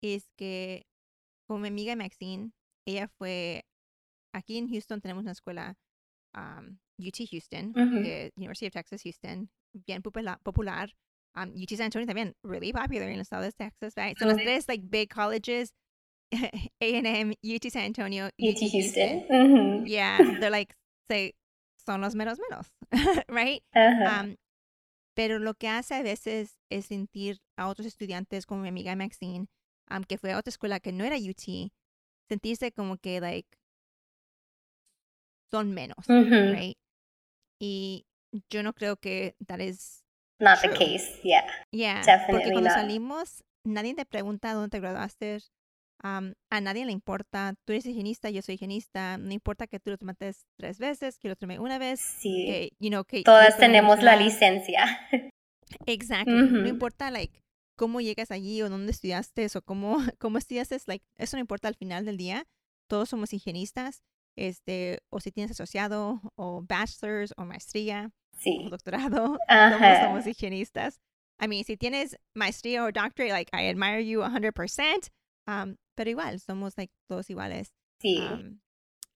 es 0.02 0.24
que, 0.38 0.86
como 1.48 1.60
mi 1.60 1.68
amiga 1.68 1.96
Maxine, 1.96 2.52
ella 2.88 3.08
fue, 3.20 3.64
aquí 4.34 4.58
en 4.58 4.70
Houston 4.70 5.02
tenemos 5.02 5.24
una 5.24 5.32
escuela, 5.34 5.76
um, 6.36 6.80
UT 7.00 7.28
Houston, 7.32 7.74
Ujú. 7.76 8.02
que 8.02 8.32
University 8.36 8.66
of 8.68 8.74
Texas 8.74 9.04
Houston, 9.04 9.50
bien 9.74 10.02
popula- 10.02 10.40
popular. 10.44 10.90
Um, 11.36 11.54
UT 11.54 11.70
San 11.78 11.86
Antonio 11.86 12.08
también, 12.08 12.34
really 12.44 12.74
popular 12.74 13.08
en 13.10 13.14
el 13.16 13.22
estado 13.22 13.44
de 13.44 13.52
Texas, 13.52 13.94
right? 13.96 14.18
Son 14.18 14.28
los 14.30 14.38
tres, 14.38 14.68
like, 14.68 14.84
big 14.90 15.10
colleges, 15.10 15.72
A&M, 16.82 17.36
UT 17.44 17.70
San 17.70 17.84
Antonio, 17.84 18.30
UT 18.40 18.58
Houston. 18.72 19.24
Ujú. 19.30 19.86
Yeah, 19.88 20.18
they're 20.40 20.50
like, 20.50 20.74
say, 21.08 21.36
son 21.86 22.02
los 22.02 22.16
menos 22.16 22.40
menos, 22.40 22.72
right? 23.28 23.64
Um, 23.74 24.36
pero 25.16 25.40
lo 25.40 25.54
que 25.56 25.68
hace 25.68 25.96
a 25.96 26.02
veces 26.04 26.58
es 26.70 26.86
sentir 26.88 27.42
a 27.58 27.68
otros 27.68 27.88
estudiantes 27.88 28.46
como 28.46 28.62
mi 28.62 28.70
amiga 28.70 28.96
Maxine, 28.96 29.48
um, 29.90 30.04
que 30.04 30.18
fue 30.18 30.32
a 30.32 30.38
otra 30.38 30.50
escuela 30.50 30.80
que 30.80 30.92
no 30.92 31.04
era 31.06 31.16
UT, 31.16 31.72
sentirse 32.28 32.72
como 32.72 32.98
que, 32.98 33.20
like, 33.20 33.50
son 35.50 35.74
menos, 35.74 36.06
right? 36.08 36.78
Y 37.60 38.06
yo 38.50 38.62
no 38.64 38.74
creo 38.74 38.98
que 38.98 39.36
that 39.48 39.60
is, 39.60 40.04
Not 40.40 40.62
the 40.62 40.68
True. 40.68 40.78
case. 40.78 41.20
Yeah. 41.24 41.48
yeah, 41.72 42.02
porque 42.02 42.12
Definitely 42.12 42.52
cuando 42.52 42.70
not. 42.70 42.78
salimos, 42.78 43.44
nadie 43.64 43.96
te 43.96 44.06
pregunta 44.06 44.54
dónde 44.54 44.70
te 44.70 44.80
graduaste, 44.80 45.40
um, 46.04 46.34
a 46.50 46.62
nadie 46.62 46.86
le 46.86 46.92
importa, 46.92 47.54
tú 47.66 47.74
eres 47.74 47.86
higienista, 47.86 48.30
yo 48.30 48.42
soy 48.42 48.56
higienista, 48.56 49.18
no 49.18 49.32
importa 49.34 49.68
que 49.68 49.80
tú 49.80 49.90
lo 49.92 49.98
tomaste 49.98 50.32
tres 50.58 50.80
veces, 50.80 51.18
que 51.20 51.30
lo 51.30 51.36
tomé 51.36 51.60
una 51.60 51.78
vez, 51.80 52.00
Sí. 52.00 52.46
que, 52.46 52.70
you 52.80 52.90
know, 52.90 53.04
que 53.04 53.24
Todas 53.24 53.52
la 53.56 53.58
tenemos 53.58 54.02
la 54.04 54.16
licencia. 54.16 54.86
Exactly. 55.86 56.34
No 56.34 56.60
Ujú. 56.60 56.68
importa, 56.68 57.12
like, 57.12 57.42
cómo 57.76 58.02
llegas 58.02 58.32
allí 58.32 58.62
o 58.62 58.70
dónde 58.70 58.92
estudiaste 58.92 59.48
o 59.56 59.62
cómo, 59.62 59.98
cómo 60.20 60.38
estudiaste, 60.38 60.78
like, 60.88 61.06
eso 61.18 61.38
no 61.38 61.42
importa 61.42 61.68
al 61.68 61.76
final 61.76 62.06
del 62.06 62.18
día. 62.18 62.46
Todos 62.90 63.10
somos 63.10 63.34
higienistas, 63.34 64.02
este, 64.38 65.00
o 65.10 65.20
si 65.20 65.32
tienes 65.32 65.52
asociado, 65.52 66.22
o 66.36 66.62
bachelor's, 66.62 67.34
o 67.38 67.46
maestría, 67.46 68.12
o 68.34 68.38
Sí. 68.40 68.68
doctorado, 68.70 69.38
todos 69.70 69.98
somos 70.00 70.26
higienistas. 70.28 71.00
I 71.40 71.48
mean, 71.48 71.66
si 71.66 71.78
tienes 71.78 72.18
maestría 72.34 72.84
o 72.84 72.92
doctorate, 72.92 73.32
like, 73.32 73.52
I 73.54 73.68
admire 73.70 74.04
you 74.04 74.22
100%, 74.24 75.10
um, 75.48 75.76
pero 75.98 76.12
igual, 76.12 76.40
somos, 76.40 76.78
like, 76.78 76.94
todos 77.08 77.28
iguales. 77.32 77.74
Sí. 78.00 78.20
Um, 78.20 78.60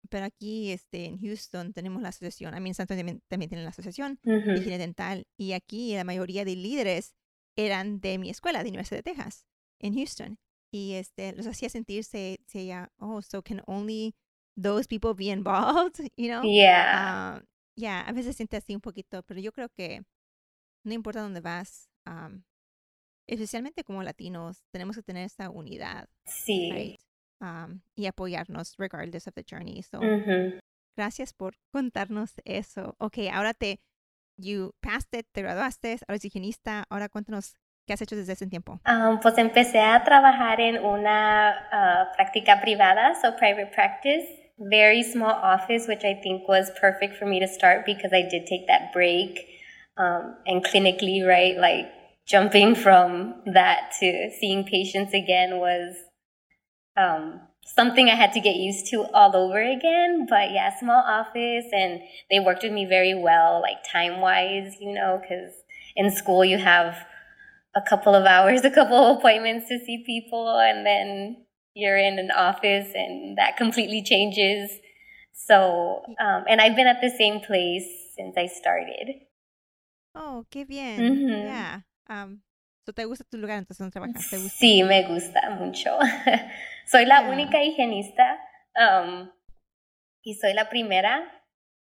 pero 0.10 0.26
aquí, 0.26 0.72
este, 0.72 1.06
en 1.06 1.20
Houston, 1.20 1.74
tenemos 1.74 2.02
la 2.02 2.10
asociación. 2.10 2.58
I 2.58 2.60
mean, 2.60 2.74
Santo 2.74 2.96
también, 2.96 3.22
también 3.28 3.50
tiene 3.50 3.64
la 3.64 3.70
asociación 3.70 4.20
Ujú. 4.26 4.50
de 4.50 4.60
higiene 4.60 4.80
dental. 4.80 5.28
Y 5.38 5.54
aquí 5.54 5.94
la 5.94 6.04
mayoría 6.04 6.44
de 6.44 6.56
líderes 6.56 7.14
eran 7.56 8.02
de 8.02 8.18
mi 8.18 8.32
escuela, 8.32 8.64
de 8.64 8.70
Universidad 8.70 8.98
de 8.98 9.04
Texas, 9.04 9.46
en 9.80 9.94
Houston. 9.94 10.40
Y 10.74 10.94
este, 10.94 11.34
los 11.34 11.46
hacía 11.46 11.70
sentirse, 11.70 12.40
decía, 12.40 12.92
oh, 12.98 13.22
so 13.22 13.44
can 13.44 13.62
only 13.68 14.16
those 14.60 14.88
people 14.88 15.14
be 15.14 15.32
involved, 15.32 16.00
you 16.18 16.28
know? 16.28 16.42
Yeah. 16.44 16.86
Ah, 16.94 17.44
yeah, 17.76 18.02
a 18.02 18.12
veces 18.12 18.36
siente 18.36 18.58
así 18.58 18.74
un 18.74 18.82
poquito, 18.82 19.22
pero 19.24 19.40
yo 19.40 19.52
creo 19.52 19.70
que 19.70 20.04
no 20.84 20.94
importa 20.94 21.22
dónde 21.22 21.42
vas, 21.42 21.90
um, 22.08 22.42
especialmente 23.32 23.84
como 23.84 24.04
latinos, 24.04 24.64
tenemos 24.72 24.96
que 24.96 25.04
tener 25.04 25.26
esa 25.26 25.50
unidad, 25.50 26.08
Sí. 26.26 26.72
right? 26.72 27.00
Um, 27.40 27.82
y 27.96 28.06
apoyarnos 28.06 28.76
regardless 28.78 29.28
of 29.28 29.34
the 29.34 29.44
journey. 29.44 29.82
So. 29.82 30.00
Gracias 30.96 31.34
por 31.34 31.56
contarnos 31.72 32.34
eso. 32.46 32.96
Ok, 33.00 33.20
ahora 33.34 33.54
te, 33.54 33.80
you 34.38 34.72
passed 34.82 35.18
it, 35.18 35.26
te 35.32 35.42
graduaste, 35.42 35.92
ahora 35.92 36.06
eres 36.10 36.26
higienista. 36.26 36.84
Ahora 36.90 37.10
cuéntanos 37.10 37.56
qué 37.88 37.94
has 37.94 38.02
hecho 38.02 38.16
desde 38.16 38.34
ese 38.34 38.48
tiempo. 38.48 38.80
Um, 38.86 39.20
pues 39.22 39.38
empecé 39.38 39.80
a 39.80 40.04
trabajar 40.04 40.60
en 40.60 40.84
una 40.86 41.56
uh, 41.72 42.16
práctica 42.16 42.62
privada, 42.62 43.16
so 43.22 43.36
private 43.38 43.72
practice, 43.74 44.28
very 44.58 45.02
small 45.02 45.32
office, 45.42 45.88
which 45.88 46.04
I 46.04 46.20
think 46.22 46.48
was 46.48 46.70
perfect 46.80 47.16
for 47.16 47.28
me 47.28 47.40
to 47.40 47.48
start 47.48 47.86
because 47.86 48.14
I 48.14 48.24
did 48.24 48.46
take 48.46 48.68
that 48.68 48.92
break 48.94 49.40
um, 49.98 50.36
and 50.46 50.64
clinically, 50.64 51.26
right, 51.26 51.58
like 51.58 51.90
jumping 52.32 52.76
from 52.76 53.36
that 53.46 53.92
to 54.00 54.32
seeing 54.40 54.64
patients 54.64 55.14
again 55.14 55.60
was 55.60 55.96
um, 56.98 57.42
something 57.66 58.10
I 58.10 58.16
had 58.16 58.32
to 58.34 58.40
get 58.40 58.56
used 58.56 58.88
to 58.92 59.04
all 59.14 59.36
over 59.36 59.62
again. 59.62 60.26
But 60.30 60.52
yeah, 60.52 60.78
small 60.80 61.04
office, 61.06 61.66
and 61.72 62.00
they 62.30 62.40
worked 62.40 62.64
with 62.64 62.72
me 62.72 62.86
very 62.86 63.14
well, 63.14 63.62
like 63.62 63.78
time 63.92 64.22
wise, 64.22 64.78
you 64.80 64.94
know, 64.94 65.20
because 65.22 65.54
in 65.96 66.10
school 66.10 66.46
you 66.46 66.58
have 66.58 67.06
a 67.76 67.82
couple 67.82 68.16
of 68.16 68.26
hours, 68.34 68.64
a 68.64 68.72
couple 68.72 68.96
of 68.98 69.18
appointments 69.18 69.68
to 69.68 69.80
see 69.80 70.04
people, 70.06 70.58
and 70.60 70.86
then 70.86 71.46
you're 71.74 71.98
in 71.98 72.18
an 72.18 72.32
office, 72.32 72.92
and 72.96 73.38
that 73.38 73.58
completely 73.58 74.02
changes. 74.04 74.72
So, 75.34 76.04
um, 76.20 76.44
and 76.48 76.62
I've 76.62 76.76
been 76.76 76.88
at 76.88 77.02
the 77.02 77.10
same 77.10 77.40
place 77.40 77.88
since 78.16 78.36
I 78.38 78.48
started. 78.48 79.22
Oh, 80.14 80.46
qué 80.52 80.68
bien. 80.68 81.00
Ujú. 81.00 81.46
Yeah. 81.46 81.80
Um, 82.12 82.42
so 82.86 82.92
¿Te 82.94 83.06
gusta 83.06 83.24
tu 83.24 83.38
lugar 83.38 83.58
entonces 83.58 83.78
donde 83.78 83.94
trabajas? 83.94 84.30
¿Te 84.30 84.38
gusta? 84.38 84.58
Sí, 84.58 84.84
me 84.84 85.04
gusta 85.04 85.50
mucho. 85.52 85.98
soy 86.86 87.06
la 87.06 87.22
única 87.22 87.64
higienista 87.64 88.38
um, 88.76 89.30
y 90.24 90.36
soy 90.36 90.54
la 90.54 90.68
primera 90.68 91.24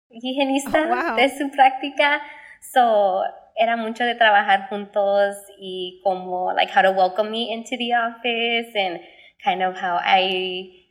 higienista 0.10 0.84
Oh, 0.86 0.88
wow. 0.88 1.16
de 1.18 1.30
su 1.30 1.52
práctica. 1.52 2.22
So, 2.74 3.22
era 3.56 3.78
mucho 3.78 4.04
de 4.04 4.16
trabajar 4.16 4.68
juntos 4.70 5.36
y 5.60 6.02
como, 6.04 6.52
like, 6.54 6.72
how 6.74 6.82
to 6.82 6.92
welcome 6.92 7.30
me 7.30 7.54
into 7.54 7.78
the 7.78 7.94
office 7.94 8.74
and 8.76 9.00
kind 9.44 9.62
of 9.62 9.76
how 9.76 10.00
I 10.02 10.88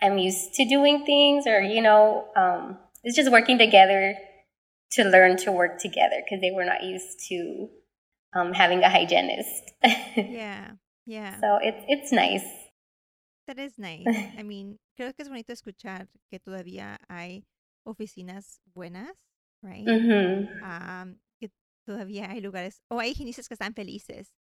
am 0.00 0.18
used 0.18 0.54
to 0.54 0.64
doing 0.64 1.04
things 1.04 1.46
or, 1.48 1.60
you 1.62 1.82
know, 1.82 2.28
um, 2.36 2.78
it's 3.02 3.16
just 3.16 3.30
working 3.32 3.58
together 3.58 4.14
to 4.92 5.02
learn 5.04 5.36
to 5.38 5.50
work 5.50 5.78
together 5.80 6.22
because 6.24 6.40
they 6.40 6.52
were 6.52 6.64
not 6.64 6.84
used 6.84 7.18
to 7.28 7.68
um, 8.36 8.52
having 8.52 8.82
a 8.82 8.88
hygienist. 8.88 9.72
Yeah, 10.16 10.72
yeah. 11.06 11.38
So 11.40 11.58
it's 11.62 11.84
it's 11.88 12.12
nice. 12.12 12.46
That 13.46 13.58
is 13.58 13.78
nice. 13.78 14.06
I 14.38 14.42
mean, 14.50 14.78
creo 14.96 15.14
que 15.14 15.22
es 15.22 15.28
bonito 15.28 15.52
escuchar 15.52 16.08
que 16.30 16.40
todavía 16.40 16.98
hay 17.08 17.44
oficinas 17.84 18.60
buenas, 18.74 19.12
right? 19.62 19.86
Mhm. 19.86 20.48
um, 20.62 21.18
que 21.40 21.50
todavía 21.86 22.30
hay 22.30 22.40
lugares, 22.40 22.82
o 22.90 22.98
hay 22.98 23.10
higienistas 23.10 23.48
que 23.48 23.54
están 23.54 23.74
felices, 23.74 24.32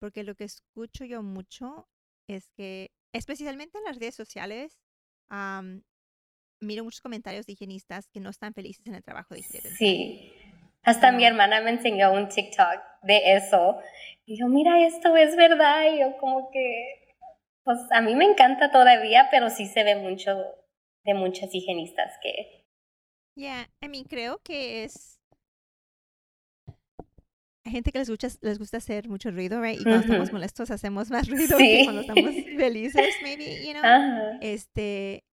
porque 0.00 0.24
lo 0.24 0.34
que 0.34 0.44
escucho 0.44 1.04
yo 1.04 1.22
mucho 1.22 1.88
es 2.28 2.50
que, 2.50 2.90
especialmente 3.14 3.78
en 3.78 3.84
las 3.84 3.98
redes 3.98 4.14
sociales, 4.14 4.78
um, 5.30 5.80
miro 6.60 6.84
muchos 6.84 7.00
comentarios 7.00 7.46
de 7.46 7.52
higienistas 7.52 8.08
que 8.08 8.20
no 8.20 8.28
están 8.30 8.52
felices 8.52 8.86
en 8.86 8.94
el 8.94 9.02
trabajo 9.02 9.34
de 9.34 9.40
higiene. 9.40 9.70
Sí. 9.70 10.32
Hasta 10.82 11.12
mi 11.12 11.24
hermana 11.24 11.60
me 11.60 11.70
enseñó 11.70 12.12
un 12.12 12.28
TikTok 12.28 12.89
de 13.02 13.34
eso. 13.34 13.78
Y 14.26 14.38
yo, 14.38 14.46
mira, 14.46 14.86
esto 14.86 15.16
es 15.16 15.36
verdad. 15.36 15.92
Y 15.92 16.00
yo 16.00 16.16
como 16.18 16.50
que, 16.50 17.14
pues 17.64 17.78
a 17.90 18.00
mí 18.00 18.14
me 18.14 18.24
encanta 18.24 18.70
todavía, 18.70 19.28
pero 19.30 19.50
sí 19.50 19.66
se 19.66 19.84
ve 19.84 19.96
mucho 19.96 20.36
de 21.04 21.14
muchas 21.14 21.54
higienistas 21.54 22.12
que... 22.22 22.64
Yeah, 23.36 23.68
I 23.82 23.88
mean, 23.88 24.04
creo 24.04 24.38
que 24.42 24.84
es... 24.84 25.18
Hay 27.64 27.72
gente 27.72 27.92
que 27.92 27.98
les 27.98 28.08
gusta, 28.10 28.28
les 28.40 28.58
gusta 28.58 28.78
hacer 28.78 29.08
mucho 29.08 29.30
ruido, 29.30 29.60
right? 29.60 29.78
Y 29.80 29.84
cuando 29.84 30.00
estamos 30.00 30.32
molestos 30.32 30.70
hacemos 30.70 31.10
más 31.10 31.28
ruido 31.30 31.56
Sí. 31.58 31.78
que 31.78 31.84
cuando 31.84 32.00
estamos 32.00 32.34
felices, 32.56 33.14
maybe, 33.22 33.64
you 33.66 33.72
know? 33.72 33.84
Ajá. 33.84 34.38
Este, 34.40 35.24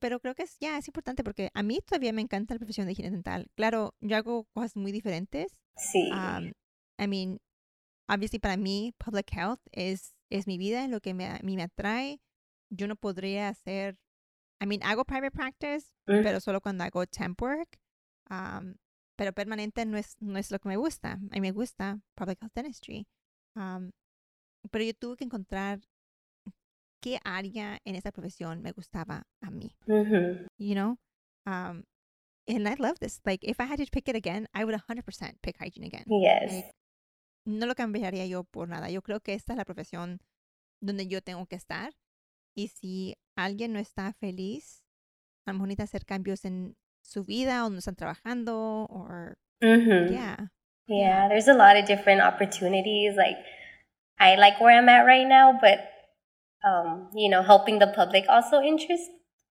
pero 0.00 0.20
creo 0.20 0.34
que 0.34 0.42
es, 0.42 0.56
ya, 0.60 0.76
es 0.78 0.88
importante 0.88 1.22
porque 1.24 1.50
a 1.54 1.62
mí 1.62 1.78
todavía 1.86 2.12
me 2.12 2.22
encanta 2.22 2.54
la 2.54 2.58
profesión 2.58 2.86
de 2.86 2.92
higiene 2.92 3.10
dental. 3.12 3.46
Claro, 3.56 3.94
yo 4.00 4.16
hago 4.16 4.46
cosas 4.54 4.76
muy 4.76 4.92
diferentes. 4.92 5.56
Sí. 5.76 6.10
Um, 6.10 6.52
I 6.98 7.06
mean, 7.06 7.38
obviously 8.08 8.38
para 8.38 8.56
mí, 8.56 8.94
public 8.98 9.30
health 9.32 9.60
es, 9.72 10.14
es 10.30 10.46
mi 10.46 10.58
vida, 10.58 10.86
lo 10.88 11.00
que 11.00 11.14
me, 11.14 11.26
a 11.26 11.38
mí 11.42 11.56
me 11.56 11.62
atrae. 11.64 12.20
Yo 12.70 12.86
no 12.88 12.96
podría 12.96 13.48
hacer 13.48 13.98
I 14.58 14.64
mean, 14.66 14.82
hago 14.82 15.04
private 15.04 15.32
practice, 15.32 15.92
Mm. 16.08 16.22
pero 16.22 16.40
solo 16.40 16.60
cuando 16.62 16.82
hago 16.84 17.04
temp 17.06 17.40
work. 17.42 17.78
Um, 18.30 18.76
pero 19.16 19.32
permanente 19.32 19.84
no 19.84 19.98
es, 19.98 20.16
no 20.20 20.38
es 20.38 20.50
lo 20.50 20.58
que 20.58 20.68
me 20.68 20.76
gusta. 20.76 21.12
A 21.12 21.34
mí 21.34 21.40
me 21.40 21.52
gusta 21.52 22.00
public 22.14 22.40
health 22.40 22.54
dentistry. 22.54 23.06
Um, 23.54 23.90
pero 24.70 24.84
yo 24.84 24.94
tuve 24.94 25.16
que 25.16 25.24
encontrar 25.24 25.80
qué 27.02 27.18
área 27.24 27.78
en 27.84 27.96
esa 27.96 28.12
profesión 28.12 28.62
me 28.62 28.72
gustaba 28.72 29.26
a 29.42 29.50
mí. 29.50 29.76
Mhm. 29.86 30.46
You 30.58 30.74
know? 30.74 30.98
Um, 31.46 31.84
and 32.48 32.66
I 32.68 32.74
love 32.78 32.98
this. 32.98 33.20
Like, 33.24 33.44
if 33.46 33.60
I 33.60 33.64
had 33.64 33.78
to 33.78 33.86
pick 33.90 34.08
it 34.08 34.16
again, 34.16 34.48
I 34.54 34.64
would 34.64 34.74
100% 34.74 35.38
pick 35.42 35.56
hygiene 35.58 35.84
again. 35.84 36.04
Yes. 36.08 36.50
Like, 36.52 36.72
no 37.46 37.66
lo 37.66 37.74
cambiaría 37.74 38.26
yo 38.26 38.44
por 38.44 38.68
nada. 38.68 38.90
Yo 38.90 39.02
creo 39.02 39.20
que 39.20 39.34
esta 39.34 39.52
es 39.52 39.56
la 39.56 39.64
profesión 39.64 40.20
donde 40.80 41.06
yo 41.06 41.22
tengo 41.22 41.46
que 41.46 41.56
estar. 41.56 41.92
Y 42.54 42.68
si 42.68 43.16
alguien 43.36 43.72
no 43.72 43.78
está 43.78 44.12
feliz, 44.12 44.84
a 45.46 45.50
lo 45.50 45.54
mejor 45.54 45.68
necesita 45.68 45.84
hacer 45.84 46.04
cambios 46.06 46.44
en 46.44 46.76
su 47.02 47.24
vida 47.24 47.64
o 47.64 47.70
no 47.70 47.78
están 47.78 47.96
trabajando 47.96 48.86
o 48.90 49.06
Mhm. 49.62 50.10
yeah. 50.10 50.50
Yeah, 50.88 51.28
there's 51.28 51.48
a 51.48 51.54
lot 51.54 51.76
of 51.76 51.86
different 51.86 52.20
opportunities. 52.22 53.16
Like, 53.16 53.38
I 54.18 54.36
like 54.36 54.60
where 54.60 54.76
I'm 54.76 54.88
at 54.88 55.04
right 55.04 55.26
now, 55.26 55.58
but 55.60 55.90
um, 56.64 57.10
you 57.14 57.28
know, 57.28 57.42
helping 57.42 57.78
the 57.78 57.88
public 57.88 58.24
also 58.28 58.60
interests 58.60 59.08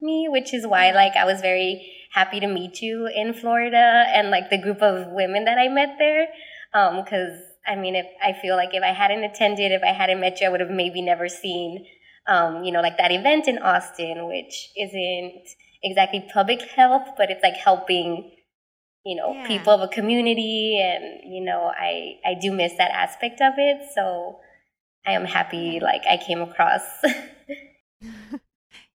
me, 0.02 0.28
which 0.30 0.54
is 0.54 0.66
why 0.66 0.92
like 0.92 1.16
I 1.16 1.26
was 1.26 1.42
very 1.42 1.86
happy 2.14 2.40
to 2.40 2.48
meet 2.48 2.82
you 2.82 3.08
in 3.08 3.34
Florida 3.34 4.06
and 4.14 4.30
like 4.30 4.50
the 4.50 4.58
group 4.58 4.82
of 4.82 5.12
women 5.12 5.46
that 5.46 5.58
I 5.58 5.68
met 5.70 5.98
there. 6.00 6.28
Um, 6.74 7.04
because 7.04 7.40
I 7.68 7.76
mean, 7.76 7.96
if 7.96 8.06
I 8.24 8.34
feel 8.34 8.56
like 8.56 8.70
if 8.74 8.84
I 8.84 8.94
hadn't 8.94 9.24
attended, 9.24 9.72
if 9.72 9.84
I 9.84 9.92
hadn't 9.92 10.20
met 10.20 10.40
you, 10.40 10.48
I 10.48 10.50
would 10.50 10.62
have 10.62 10.70
maybe 10.70 11.02
never 11.02 11.28
seen, 11.28 11.86
um, 12.28 12.64
you 12.64 12.72
know, 12.72 12.82
like 12.82 12.98
that 12.98 13.12
event 13.12 13.48
in 13.48 13.58
Austin, 13.58 14.28
which 14.28 14.70
isn't 14.78 15.48
exactly 15.84 16.26
public 16.34 16.62
health, 16.62 17.10
but 17.18 17.30
it's 17.30 17.44
like 17.44 17.56
helping 17.56 18.32
you 19.06 19.16
know 19.16 19.32
Yeah. 19.34 19.48
people 19.48 19.72
of 19.74 19.82
a 19.82 19.88
community 19.88 20.82
and 20.82 21.34
you 21.34 21.42
know 21.42 21.72
i 21.80 22.20
i 22.26 22.34
do 22.34 22.52
miss 22.52 22.74
that 22.78 22.92
aspect 22.92 23.40
of 23.40 23.54
it 23.58 23.88
so 23.96 24.40
i 25.06 25.14
am 25.14 25.24
happy 25.24 25.80
like 25.80 26.02
i 26.10 26.18
came 26.18 26.42
across 26.42 26.82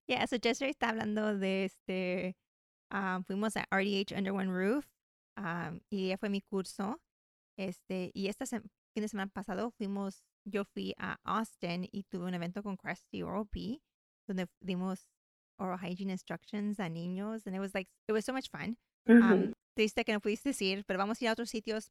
yeah, 0.07 0.25
so 0.27 0.37
Jessray 0.37 0.71
está 0.71 0.91
hablando 0.91 1.39
de 1.39 1.65
este, 1.65 2.37
ah, 2.91 3.21
fuimos 3.27 3.57
a 3.57 3.65
RDH 3.73 4.13
Under 4.13 4.33
One 4.35 4.51
Roof 4.51 4.85
ah, 5.37 5.73
y 5.91 6.07
ella 6.07 6.19
fue 6.19 6.29
mi 6.29 6.41
curso. 6.41 7.01
Este, 7.59 8.11
y 8.15 8.29
este 8.29 8.47
fin 8.47 8.63
de 8.95 9.09
semana 9.09 9.31
pasado 9.31 9.71
fuimos, 9.71 10.25
yo 10.45 10.65
fui 10.65 10.95
a 10.99 11.19
Austin 11.25 11.89
y 11.93 12.05
tuve 12.05 12.27
un 12.27 12.35
evento 12.35 12.63
con 12.63 12.77
Krusty 12.77 13.23
Oral 13.23 13.45
B 13.53 13.81
donde 14.27 14.47
dimos 14.61 15.09
oral 15.59 15.79
hygiene 15.79 16.13
instructions 16.13 16.81
a 16.81 16.89
niños 16.89 17.47
and 17.47 17.55
it 17.55 17.61
was 17.61 17.75
like, 17.75 17.89
it 18.09 18.13
was 18.13 18.25
so 18.25 18.33
much 18.33 18.49
fun. 18.51 18.79
Um, 19.07 19.53
triste 19.77 20.05
que 20.05 20.13
no 20.13 20.21
pudiste 20.21 20.51
decir, 20.51 20.85
pero 20.87 20.99
vamos 20.99 21.21
a 21.21 21.25
ir 21.25 21.29
a 21.29 21.33
otros 21.33 21.51
sitios. 21.51 21.91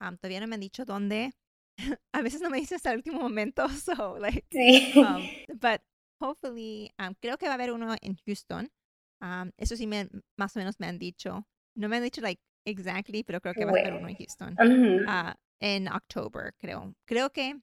Um, 0.00 0.16
todavía 0.16 0.40
no 0.40 0.46
me 0.46 0.54
han 0.54 0.60
dicho 0.60 0.84
dónde. 0.84 1.32
a 2.14 2.22
veces 2.22 2.40
no 2.40 2.50
me 2.50 2.58
dicen 2.58 2.76
hasta 2.76 2.90
el 2.92 2.98
último 2.98 3.20
momento, 3.20 3.66
so 3.70 4.18
like, 4.18 4.46
Sí. 4.52 4.92
um, 4.96 5.22
but 5.60 5.80
hopefully, 6.20 6.92
um, 6.98 7.14
creo 7.20 7.38
que 7.38 7.46
va 7.46 7.52
a 7.52 7.54
haber 7.54 7.72
uno 7.72 7.94
en 8.02 8.16
Houston. 8.26 8.70
Um, 9.22 9.50
eso 9.58 9.76
sí, 9.76 9.86
me, 9.86 10.08
más 10.38 10.54
o 10.56 10.58
menos 10.58 10.78
me 10.78 10.86
han 10.86 10.98
dicho. 10.98 11.46
No 11.76 11.88
me 11.88 11.96
han 11.96 12.02
dicho 12.02 12.20
like 12.20 12.40
exactly, 12.64 13.22
pero 13.22 13.40
creo 13.40 13.54
que 13.54 13.64
va 13.64 13.70
a 13.70 13.74
haber 13.74 13.92
Where? 13.92 13.98
uno 13.98 14.08
en 14.08 14.16
Houston. 14.16 14.54
Mhm. 14.58 15.04
Ah, 15.08 15.36
en 15.60 15.88
October, 15.88 16.54
creo. 16.58 16.94
Creo 17.06 17.30
que, 17.30 17.54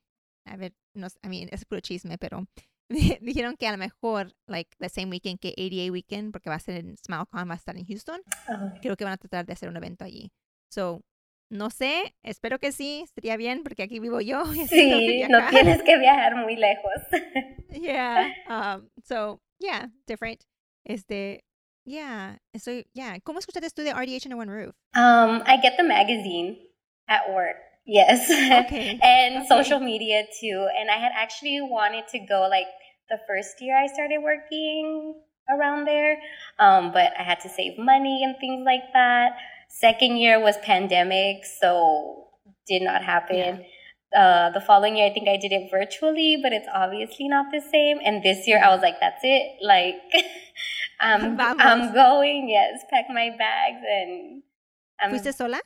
a 0.46 0.58
ver, 0.58 0.74
no, 0.94 1.08
I 1.24 1.28
mean, 1.30 1.50
es 1.52 1.66
puro 1.66 1.82
chisme, 1.82 2.18
pero 2.18 2.46
dijeron 3.22 3.58
que 3.58 3.68
a 3.68 3.72
lo 3.72 3.78
mejor, 3.78 4.34
like, 4.48 4.70
the 4.80 4.90
same 4.90 5.08
weekend 5.10 5.40
que 5.40 5.54
ADA 5.58 5.92
weekend, 5.92 6.32
porque 6.32 6.50
va 6.50 6.56
a 6.56 6.60
ser 6.60 6.78
en 6.78 6.98
SmileCon, 6.98 7.50
va 7.50 7.54
a 7.54 7.58
estar 7.58 7.76
en 7.78 7.86
Houston, 7.86 8.22
Oh, 8.50 8.72
creo 8.82 8.96
que 8.96 9.04
van 9.04 9.14
a 9.14 9.18
tratar 9.18 9.46
de 9.46 9.54
hacer 9.54 9.70
un 9.70 9.78
evento 9.78 10.04
allí. 10.06 10.32
So, 10.70 11.02
no 11.50 11.70
sé, 11.70 12.16
espero 12.24 12.60
que 12.60 12.72
sí, 12.72 13.02
estaría 13.04 13.38
bien, 13.38 13.64
porque 13.64 13.84
aquí 13.84 14.00
vivo 14.00 14.20
yo. 14.22 14.44
sí 14.70 15.24
no 15.30 15.40
tienes 15.50 15.82
que 15.84 15.98
viajar 15.98 16.36
muy 16.36 16.56
lejos 16.56 16.92
yeah. 17.72 18.34
Um, 18.50 18.90
so, 19.04 19.42
yeah, 19.60 19.90
different. 20.06 20.44
Este, 20.86 21.44
yeah. 21.88 22.36
So, 22.60 22.84
yeah. 22.94 23.18
¿Cómo 23.24 23.40
es 23.40 23.46
que 23.46 23.52
usted 23.56 23.64
estudia 23.64 23.96
RDH 23.96 24.26
under 24.28 24.38
one 24.38 24.50
roof? 24.52 24.76
um 24.96 25.44
i 25.46 25.56
get 25.58 25.78
the 25.78 25.84
magazine 25.84 26.58
at 27.08 27.30
work 27.34 27.56
yes 27.86 28.30
Okay. 28.30 29.00
and 29.04 29.38
Okay. 29.38 29.48
social 29.48 29.80
media 29.80 30.24
too 30.40 30.60
and 30.78 30.90
i 30.90 30.98
had 30.98 31.12
actually 31.16 31.60
wanted 31.62 32.06
to 32.14 32.20
go 32.20 32.48
like 32.50 32.68
the 33.10 33.20
first 33.28 33.62
year 33.62 33.76
i 33.78 33.86
started 33.88 34.20
working 34.24 35.14
around 35.54 35.86
there 35.86 36.18
um, 36.60 36.92
but 36.92 37.12
i 37.20 37.24
had 37.24 37.40
to 37.46 37.50
save 37.50 37.78
money 37.78 38.24
and 38.24 38.36
things 38.40 38.64
like 38.66 38.86
that 38.94 39.38
second 39.70 40.18
year 40.18 40.40
was 40.40 40.58
pandemic 40.64 41.46
so 41.46 42.28
did 42.66 42.82
not 42.82 43.04
happen 43.04 43.64
uh, 44.22 44.50
the 44.52 44.62
following 44.70 44.98
year 44.98 45.06
i 45.10 45.14
think 45.14 45.28
i 45.30 45.38
did 45.38 45.52
it 45.52 45.70
virtually 45.72 46.32
but 46.42 46.52
it's 46.58 46.68
obviously 46.74 47.28
not 47.28 47.46
the 47.52 47.62
same 47.62 47.98
and 48.04 48.24
this 48.24 48.48
year 48.48 48.60
i 48.64 48.70
was 48.74 48.82
like 48.82 49.00
that's 49.00 49.22
it 49.24 49.46
like 49.62 49.96
i'm, 51.00 51.38
Vamos. 51.38 51.62
I'm 51.68 51.94
going 51.94 52.50
yes 52.50 52.84
pack 52.90 53.06
my 53.10 53.30
bags 53.38 53.82
and 53.98 54.44
I'm, 55.00 55.12
¿Fuiste 55.12 55.34
sola? 55.34 55.60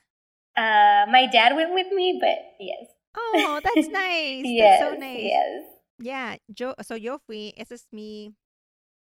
uh, 0.57 1.03
my 1.09 1.25
dad 1.31 1.55
went 1.55 1.73
with 1.73 1.91
me 1.93 2.17
but 2.19 2.37
yes 2.59 2.87
Oh, 3.15 3.59
that's 3.63 3.89
nice. 4.03 4.45
yes 4.47 4.79
That's 4.79 4.93
so 4.93 4.99
nice. 4.99 5.23
yes 5.31 5.63
Yeah, 5.99 6.37
yo, 6.57 6.73
so 6.81 6.95
yo 6.95 7.19
fui, 7.19 7.53
ese 7.57 7.73
es 7.73 7.85
mi, 7.91 8.33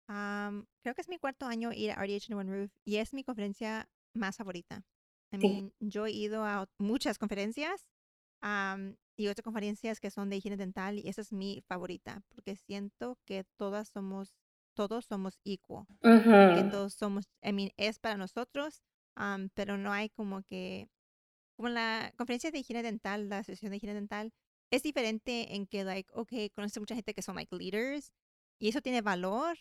um, 0.09 0.67
creo 0.83 0.93
que 0.93 1.01
es 1.01 1.09
mi 1.09 1.17
cuarto 1.17 1.45
año 1.47 1.71
ir 1.73 1.91
a 1.91 1.95
RDH 1.95 2.29
under 2.29 2.37
one 2.37 2.49
roof 2.51 2.71
y 2.85 2.97
es 2.97 3.13
mi 3.13 3.23
conferencia 3.23 3.87
más 4.15 4.35
favorita. 4.37 4.83
I 5.31 5.37
Sí. 5.37 5.39
mean, 5.39 5.71
yo 5.79 6.05
he 6.05 6.11
ido 6.11 6.43
a 6.43 6.67
muchas 6.79 7.17
conferencias 7.17 7.89
um, 8.43 8.95
y 9.15 9.27
otras 9.27 9.43
conferencias 9.43 9.99
que 9.99 10.11
son 10.11 10.29
de 10.29 10.37
higiene 10.37 10.57
dental 10.57 10.97
y 10.99 11.07
esa 11.07 11.21
es 11.21 11.31
mi 11.31 11.61
favorita 11.67 12.23
porque 12.29 12.55
siento 12.55 13.17
que 13.25 13.43
todas 13.57 13.89
somos, 13.89 14.35
todos 14.75 15.05
somos 15.05 15.39
equal. 15.43 15.85
que 15.99 16.63
Mhm. 16.63 16.71
todos 16.71 16.93
somos, 16.93 17.25
I 17.41 17.53
mean, 17.53 17.71
es 17.77 17.99
para 17.99 18.17
nosotros, 18.17 18.81
um, 19.17 19.49
pero 19.53 19.77
no 19.77 19.91
hay 19.93 20.09
como 20.09 20.41
que, 20.43 20.89
como 21.55 21.67
en 21.69 21.75
la 21.75 22.13
conferencia 22.17 22.51
de 22.51 22.59
higiene 22.59 22.83
dental, 22.83 23.29
la 23.29 23.39
asociación 23.39 23.71
de 23.71 23.77
higiene 23.77 23.93
dental, 23.95 24.33
es 24.71 24.83
diferente 24.83 25.55
en 25.55 25.67
que, 25.67 25.83
like, 25.83 26.09
okay, 26.13 26.49
conoces 26.49 26.79
mucha 26.79 26.95
gente 26.95 27.13
que 27.13 27.21
son, 27.21 27.35
like, 27.35 27.55
leaders, 27.55 28.13
y 28.59 28.69
eso 28.69 28.81
tiene 28.81 29.01
valor, 29.01 29.57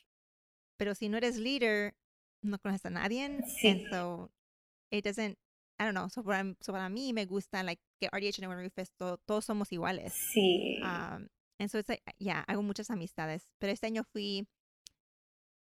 pero 0.78 0.94
si 0.94 1.08
no 1.08 1.16
eres 1.18 1.36
leader, 1.36 1.94
no 2.42 2.58
conoces 2.58 2.86
a 2.86 2.90
nadie, 2.90 3.28
Sí. 3.60 3.68
and 3.68 3.90
so, 3.90 4.30
it 4.90 5.04
doesn't, 5.04 5.38
I 5.82 5.84
don't 5.84 5.94
know, 5.94 6.08
so 6.08 6.22
para, 6.22 6.44
so 6.60 6.72
para 6.72 6.88
mí 6.88 7.12
me 7.12 7.24
gusta, 7.26 7.62
like, 7.64 7.80
que 8.00 8.08
RDH 8.08 8.38
and 8.44 8.52
Roof 8.52 8.78
es 8.78 8.90
to- 8.98 9.18
todos 9.26 9.44
somos 9.44 9.72
iguales. 9.72 10.12
Sí. 10.14 10.78
Um, 10.82 11.28
and 11.58 11.68
so 11.70 11.78
it's 11.78 11.88
like, 11.88 12.02
yeah, 12.18 12.44
hago 12.46 12.62
muchas 12.62 12.88
amistades. 12.90 13.48
Pero 13.58 13.72
este 13.72 13.86
año 13.86 14.04
fui 14.12 14.46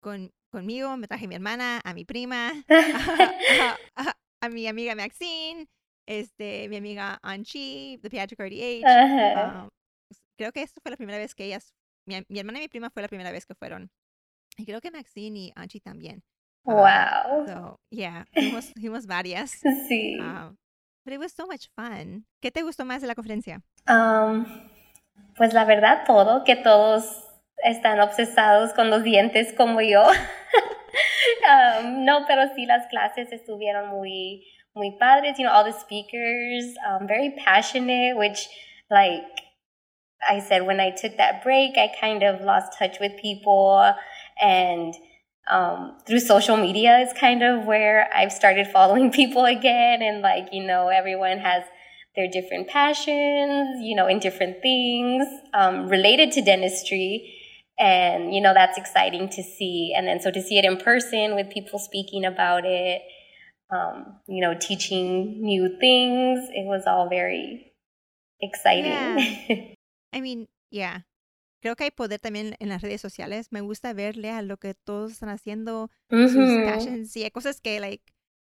con, 0.02 0.30
conmigo, 0.50 0.96
me 0.96 1.06
traje 1.06 1.24
a 1.24 1.28
mi 1.28 1.34
hermana, 1.34 1.80
a 1.84 1.94
mi 1.94 2.04
prima, 2.04 2.52
a, 2.68 3.76
a- 3.96 4.16
a 4.42 4.48
mi 4.48 4.66
amiga 4.66 4.94
Maxine, 4.94 5.68
este, 6.06 6.68
mi 6.68 6.76
amiga 6.76 7.18
Anchi, 7.22 7.96
de 8.02 8.10
Pediatric 8.10 8.40
RDH. 8.40 8.84
Um, 9.64 9.68
creo 10.36 10.52
que 10.52 10.62
esta 10.62 10.80
fue 10.80 10.90
la 10.90 10.96
primera 10.96 11.18
vez 11.18 11.34
que 11.34 11.44
ellas, 11.44 11.72
mi, 12.06 12.16
mi 12.28 12.38
hermana 12.40 12.58
y 12.58 12.62
mi 12.62 12.68
prima 12.68 12.90
fue 12.90 13.02
la 13.02 13.08
primera 13.08 13.30
vez 13.30 13.46
que 13.46 13.54
fueron. 13.54 13.90
Y 14.58 14.66
creo 14.66 14.80
que 14.80 14.90
Maxine 14.90 15.38
y 15.38 15.52
Anchi 15.54 15.80
también. 15.80 16.22
Um, 16.66 16.74
wow. 16.76 17.44
So, 17.46 17.76
yeah, 17.90 18.24
fuimos, 18.34 18.72
fuimos 18.78 19.06
varias. 19.06 19.60
Sí. 19.88 20.18
Um, 20.20 20.56
but 21.04 21.12
it 21.12 21.18
was 21.18 21.32
so 21.32 21.46
much 21.46 21.68
fun. 21.76 22.24
¿Qué 22.42 22.50
te 22.50 22.62
gustó 22.62 22.84
más 22.84 23.00
de 23.00 23.08
la 23.08 23.14
conferencia? 23.14 23.62
Um, 23.88 24.46
pues 25.36 25.52
la 25.52 25.64
verdad 25.64 26.04
todo, 26.06 26.44
que 26.44 26.56
todos 26.56 27.04
están 27.64 28.00
obsesados 28.00 28.72
con 28.74 28.90
los 28.90 29.02
dientes 29.02 29.52
como 29.56 29.80
yo. 29.80 30.02
um, 31.50 32.04
no, 32.04 32.24
pero 32.26 32.48
sí 32.54 32.66
las 32.66 32.86
clases 32.88 33.32
estuvieron 33.32 33.90
muy, 33.90 34.44
muy 34.74 34.96
padres. 34.98 35.38
You 35.38 35.44
know, 35.44 35.52
all 35.52 35.64
the 35.64 35.72
speakers, 35.72 36.76
um, 36.88 37.06
very 37.06 37.30
passionate, 37.44 38.16
which 38.16 38.48
like 38.90 39.24
I 40.28 40.40
said, 40.40 40.66
when 40.66 40.80
I 40.80 40.90
took 40.90 41.16
that 41.16 41.42
break, 41.42 41.76
I 41.76 41.88
kind 42.00 42.22
of 42.22 42.42
lost 42.42 42.78
touch 42.78 43.00
with 43.00 43.16
people 43.20 43.94
and 44.40 44.94
um, 45.50 45.96
through 46.06 46.20
social 46.20 46.56
media 46.56 46.98
is 47.00 47.12
kind 47.18 47.42
of 47.42 47.64
where 47.64 48.08
I've 48.14 48.32
started 48.32 48.68
following 48.68 49.10
people 49.20 49.44
again 49.44 50.02
and 50.02 50.22
like, 50.22 50.48
you 50.52 50.64
know, 50.64 50.88
everyone 50.88 51.38
has 51.38 51.64
their 52.14 52.28
different 52.28 52.68
passions, 52.68 53.80
you 53.80 53.96
know, 53.96 54.06
in 54.06 54.18
different 54.18 54.60
things 54.62 55.26
um, 55.54 55.88
related 55.88 56.32
to 56.32 56.42
dentistry. 56.42 57.38
And, 57.78 58.34
you 58.34 58.40
know, 58.40 58.52
that's 58.54 58.76
exciting 58.76 59.28
to 59.30 59.42
see. 59.42 59.94
And 59.96 60.06
then 60.06 60.20
so 60.20 60.30
to 60.30 60.42
see 60.42 60.58
it 60.58 60.64
in 60.64 60.76
person 60.76 61.34
with 61.34 61.50
people 61.50 61.78
speaking 61.78 62.24
about 62.24 62.64
it, 62.64 63.02
um, 63.70 64.18
you 64.28 64.42
know, 64.42 64.54
teaching 64.54 65.42
new 65.42 65.76
things, 65.80 66.48
it 66.52 66.66
was 66.66 66.84
all 66.86 67.08
very 67.08 67.72
exciting. 68.40 69.76
I 70.12 70.20
mean, 70.20 70.48
yeah. 70.70 71.00
Creo 71.62 71.76
que 71.76 71.84
hay 71.84 71.90
poder 71.92 72.20
también 72.20 72.56
en 72.58 72.68
las 72.68 72.82
redes 72.82 73.00
sociales. 73.00 73.48
Me 73.52 73.60
gusta 73.60 73.92
verle 73.94 74.30
a 74.30 74.42
lo 74.42 74.56
que 74.58 74.74
todos 74.74 75.12
están 75.12 75.28
haciendo, 75.28 75.90
Mhm. 76.10 76.28
sus 76.28 76.50
fashions. 76.64 77.16
Y 77.16 77.22
hay 77.24 77.30
cosas 77.30 77.60
que, 77.60 77.78
like, 77.80 78.04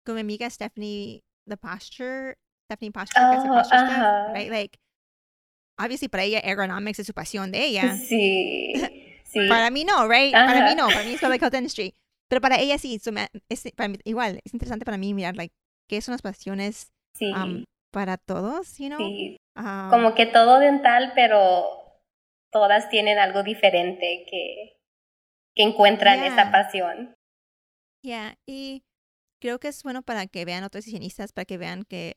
con 0.05 0.15
mi 0.15 0.21
amiga 0.21 0.49
Stephanie, 0.49 1.21
the 1.47 1.57
posture, 1.57 2.37
Stephanie 2.65 2.91
Posture, 2.91 3.25
que 3.29 3.35
hace 3.35 3.49
Oh, 3.49 3.53
posture 3.53 3.79
stuff, 3.79 3.89
ajá. 3.91 4.33
right? 4.33 4.49
Like, 4.49 4.79
obviously 5.77 6.07
para 6.07 6.23
ella, 6.23 6.39
ergonomics 6.39 6.99
es 6.99 7.07
su 7.07 7.13
pasión 7.13 7.51
de 7.51 7.65
ella. 7.65 7.97
Sí, 7.97 8.73
sí. 9.25 9.47
Para 9.49 9.69
mí 9.69 9.83
no, 9.83 10.07
right? 10.07 10.33
Para 10.33 10.63
mí 10.69 10.75
no, 10.75 10.87
para 10.87 11.03
mí 11.03 11.13
es 11.13 11.19
public 11.21 11.41
health 11.41 11.51
dentistry. 11.53 11.93
Pero 12.29 12.41
para 12.41 12.57
ella 12.59 12.77
sí, 12.77 12.99
so 12.99 13.11
me- 13.11 13.27
es, 13.49 13.63
para 13.75 13.89
mí- 13.89 13.99
igual, 14.05 14.39
es 14.45 14.53
interesante 14.53 14.85
para 14.85 14.97
mí 14.97 15.13
mirar, 15.13 15.35
like, 15.35 15.53
qué 15.89 16.01
son 16.01 16.13
las 16.13 16.21
pasiones 16.21 16.91
Sí, 17.15 17.31
um, 17.31 17.63
para 17.91 18.17
todos, 18.17 18.77
you 18.79 18.87
know? 18.87 18.97
sí. 18.97 19.37
Um, 19.55 19.89
Como 19.91 20.15
que 20.15 20.25
todo 20.25 20.57
dental, 20.59 21.11
pero 21.13 21.82
todas 22.53 22.89
tienen 22.89 23.17
algo 23.19 23.43
diferente 23.43 24.25
que, 24.29 24.79
que 25.55 25.63
encuentran 25.63 26.19
Yeah. 26.19 26.27
esa 26.27 26.51
pasión. 26.51 27.15
Yeah, 28.01 28.37
y 28.45 28.83
creo 29.41 29.59
que 29.59 29.67
es 29.69 29.83
bueno 29.83 30.01
para 30.03 30.27
que 30.27 30.45
vean 30.45 30.63
otros 30.63 30.87
higienistas, 30.87 31.31
para 31.33 31.45
que 31.45 31.57
vean 31.57 31.83
que, 31.83 32.15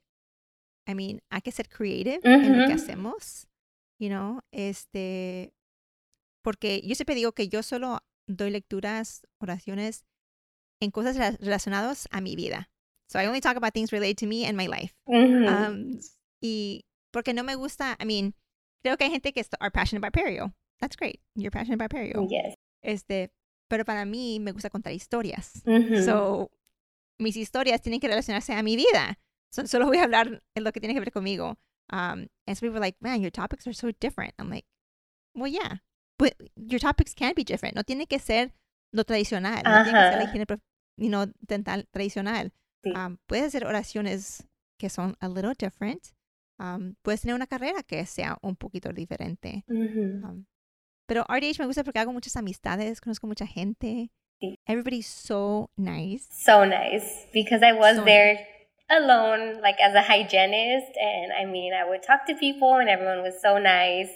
I 0.86 0.94
mean, 0.94 1.20
hay 1.30 1.40
que 1.40 1.50
ser 1.50 1.68
creative 1.68 2.20
en 2.22 2.60
lo 2.60 2.66
que 2.66 2.72
hacemos, 2.74 3.48
you 3.98 4.08
know, 4.08 4.40
este, 4.52 5.52
porque 6.44 6.80
yo 6.84 6.94
siempre 6.94 7.14
digo 7.16 7.32
que 7.32 7.48
yo 7.48 7.62
solo 7.62 8.00
doy 8.28 8.50
lecturas, 8.50 9.22
oraciones 9.40 10.04
en 10.80 10.90
cosas 10.90 11.16
rela- 11.16 11.38
relacionadas 11.40 12.06
a 12.10 12.20
mi 12.20 12.36
vida. 12.36 12.68
So 13.08 13.20
I 13.20 13.26
only 13.26 13.40
talk 13.40 13.56
about 13.56 13.72
things 13.72 13.90
related 13.92 14.16
to 14.18 14.26
me 14.26 14.46
and 14.46 14.56
my 14.56 14.66
life. 14.66 14.94
Um, 15.06 16.00
y 16.42 16.84
porque 17.12 17.32
no 17.32 17.44
me 17.44 17.54
gusta, 17.54 17.96
I 18.00 18.04
mean, 18.04 18.34
creo 18.86 18.96
que 18.96 19.04
hay 19.04 19.10
gente 19.10 19.32
que 19.32 19.44
are 19.58 19.70
passionate 19.70 19.98
about 19.98 20.12
perio. 20.12 20.54
That's 20.80 20.96
great. 20.96 21.20
You're 21.34 21.50
passionate 21.50 21.82
about 21.82 21.90
perio. 21.90 22.28
Yes. 22.28 22.54
Este, 22.82 23.32
pero 23.68 23.84
para 23.84 24.04
mí 24.04 24.38
me 24.38 24.52
gusta 24.52 24.70
contar 24.70 24.92
historias. 24.92 25.62
Ujú. 25.66 26.02
So, 26.04 26.50
mis 27.18 27.36
historias 27.36 27.82
tienen 27.82 28.00
que 28.00 28.08
relacionarse 28.08 28.54
a 28.54 28.62
mi 28.62 28.76
vida. 28.76 29.18
So, 29.50 29.66
solo 29.66 29.86
voy 29.86 29.98
a 29.98 30.04
hablar 30.04 30.42
en 30.54 30.64
lo 30.64 30.72
que 30.72 30.80
tiene 30.80 30.94
que 30.94 31.00
ver 31.00 31.10
conmigo. 31.10 31.58
Um, 31.90 32.28
and 32.46 32.56
so 32.56 32.60
people 32.60 32.74
were 32.74 32.80
like, 32.80 32.96
man, 33.00 33.20
your 33.20 33.30
topics 33.30 33.66
are 33.66 33.74
so 33.74 33.90
different. 34.00 34.34
I'm 34.38 34.50
like, 34.50 34.66
well, 35.34 35.50
yeah, 35.50 35.78
but 36.18 36.34
your 36.56 36.80
topics 36.80 37.14
can 37.14 37.32
be 37.34 37.44
different. 37.44 37.74
No 37.74 37.82
tiene 37.82 38.06
que 38.06 38.18
ser 38.18 38.52
lo 38.92 39.04
tradicional. 39.04 39.62
No 39.64 39.84
tiene 39.84 39.98
que 39.98 40.10
ser 40.10 40.18
la 40.18 40.24
higiene 40.24 40.60
you 40.96 41.08
know, 41.08 41.26
dental 41.46 41.86
tradicional. 41.92 42.52
Sí. 42.84 42.92
Um, 42.94 43.18
puedes 43.26 43.46
hacer 43.46 43.66
oraciones 43.66 44.46
que 44.78 44.90
son 44.90 45.16
a 45.20 45.28
little 45.28 45.54
different. 45.54 46.12
Um, 46.58 46.94
puedes 47.02 47.20
tener 47.20 47.34
una 47.34 47.46
carrera 47.46 47.82
que 47.82 48.04
sea 48.06 48.38
un 48.42 48.56
poquito 48.56 48.92
diferente. 48.92 49.64
Ujú. 49.68 50.26
Um, 50.26 50.46
pero 51.06 51.24
RDH 51.28 51.58
me 51.60 51.66
gusta 51.66 51.84
porque 51.84 51.98
hago 52.00 52.12
muchas 52.12 52.36
amistades, 52.36 53.00
conozco 53.00 53.26
mucha 53.26 53.46
gente. 53.46 54.10
Sí. 54.40 54.58
Everybody's 54.66 55.06
so 55.06 55.70
nice. 55.76 56.26
So 56.30 56.64
nice 56.64 57.28
because 57.32 57.62
I 57.62 57.72
was 57.72 57.96
So 57.96 58.04
there 58.04 58.38
alone, 58.90 59.60
like 59.62 59.76
as 59.80 59.94
a 59.94 60.02
hygienist, 60.02 60.92
and 60.96 61.32
I 61.32 61.44
mean, 61.44 61.72
I 61.72 61.88
would 61.88 62.02
talk 62.02 62.26
to 62.26 62.34
people, 62.34 62.74
and 62.74 62.88
everyone 62.88 63.22
was 63.22 63.40
so 63.40 63.58
nice. 63.58 64.10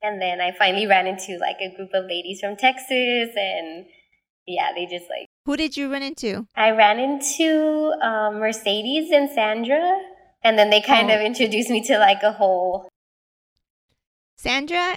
And 0.00 0.22
then 0.22 0.40
I 0.40 0.52
finally 0.52 0.86
ran 0.86 1.06
into 1.06 1.38
like 1.38 1.56
a 1.60 1.74
group 1.74 1.90
of 1.92 2.04
ladies 2.04 2.40
from 2.40 2.56
Texas, 2.56 3.30
and 3.34 3.86
yeah, 4.46 4.72
they 4.74 4.86
just 4.86 5.06
like 5.10 5.26
Who 5.44 5.56
did 5.56 5.76
you 5.76 5.90
run 5.90 6.02
into? 6.02 6.46
I 6.54 6.70
ran 6.70 6.98
into 7.00 7.92
um, 8.02 8.38
Mercedes 8.38 9.10
and 9.10 9.30
Sandra, 9.30 9.98
and 10.42 10.58
then 10.58 10.70
they 10.70 10.80
kind 10.80 11.10
Oh. 11.10 11.14
of 11.14 11.20
introduced 11.20 11.70
me 11.70 11.80
to 11.86 11.98
like 11.98 12.22
a 12.22 12.32
whole. 12.32 12.88
Sandra 14.36 14.96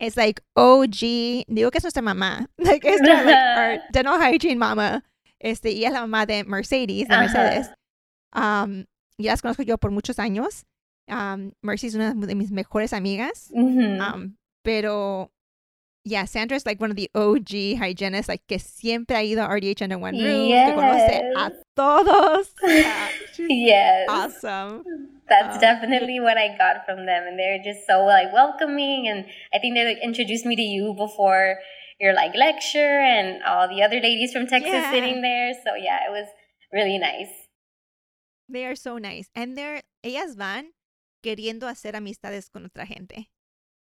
is 0.00 0.16
like 0.16 0.40
OG. 0.56 1.44
Digo 1.48 1.70
que 1.72 1.78
es 1.78 1.84
nuestra 1.84 2.02
mamá. 2.02 2.46
Like, 2.58 2.84
es 2.84 3.00
nuestra, 3.00 3.24
like, 3.24 3.36
our 3.58 3.78
dental 3.92 4.18
hygiene 4.20 4.58
mama. 4.58 5.02
Este, 5.42 5.70
y 5.72 5.84
es 5.84 5.92
la 5.92 6.00
mamá 6.06 6.26
de 6.26 6.44
Mercedes, 6.44 7.08
de 7.08 7.14
Ajá. 7.14 7.20
Mercedes. 7.20 7.70
Um, 8.34 8.84
ya 9.18 9.32
las 9.32 9.42
conozco 9.42 9.62
yo 9.62 9.78
por 9.78 9.90
muchos 9.90 10.18
años. 10.18 10.64
Um, 11.08 11.52
Mercy 11.62 11.86
es 11.88 11.94
una 11.94 12.14
de 12.14 12.34
mis 12.34 12.50
mejores 12.50 12.92
amigas. 12.92 13.50
Mhm. 13.54 14.00
Um, 14.00 14.36
pero, 14.62 15.30
yeah, 16.06 16.24
Sandra 16.24 16.54
es 16.56 16.64
like 16.64 16.80
one 16.80 16.90
of 16.90 16.96
the 16.96 17.10
OG 17.16 17.78
hygienists, 17.78 18.28
like 18.28 18.46
que 18.46 18.58
siempre 18.60 19.16
ha 19.16 19.22
ido 19.22 19.42
a 19.42 19.48
RDH 19.48 19.82
under 19.82 19.98
one 19.98 20.14
roof, 20.14 20.46
que 20.64 20.72
conoce 20.72 21.08
a 21.34 21.50
Yes. 21.50 21.52
todos. 21.74 22.54
Yeah, 22.62 23.10
yes. 23.48 24.08
awesome. 24.08 24.84
That's 25.28 25.56
Um, 25.56 25.60
definitely 25.60 26.20
what 26.20 26.38
I 26.38 26.56
got 26.56 26.86
from 26.86 27.06
them, 27.06 27.26
and 27.26 27.36
they're 27.36 27.58
just 27.58 27.86
so 27.88 28.04
like 28.04 28.32
welcoming. 28.32 29.08
And 29.08 29.26
I 29.52 29.58
think 29.58 29.74
they 29.74 29.84
like, 29.84 29.98
introduced 30.02 30.46
me 30.46 30.54
to 30.54 30.62
you 30.62 30.94
before 30.96 31.58
your 31.98 32.14
like 32.14 32.34
lecture, 32.36 33.00
and 33.00 33.42
all 33.42 33.66
the 33.68 33.82
other 33.82 34.00
ladies 34.00 34.32
from 34.32 34.46
Texas 34.46 34.70
Yeah. 34.70 34.90
sitting 34.92 35.22
there. 35.22 35.52
So 35.64 35.74
yeah, 35.74 36.06
it 36.06 36.12
was 36.12 36.28
really 36.72 36.98
nice. 36.98 37.30
They 38.48 38.64
are 38.66 38.76
so 38.76 38.98
nice. 38.98 39.28
And 39.34 39.56
they're, 39.58 39.82
ellas 40.04 40.36
van 40.36 40.70
queriendo 41.20 41.66
hacer 41.66 41.96
amistades 41.96 42.48
con 42.48 42.62
otra 42.70 42.86
gente. 42.86 43.26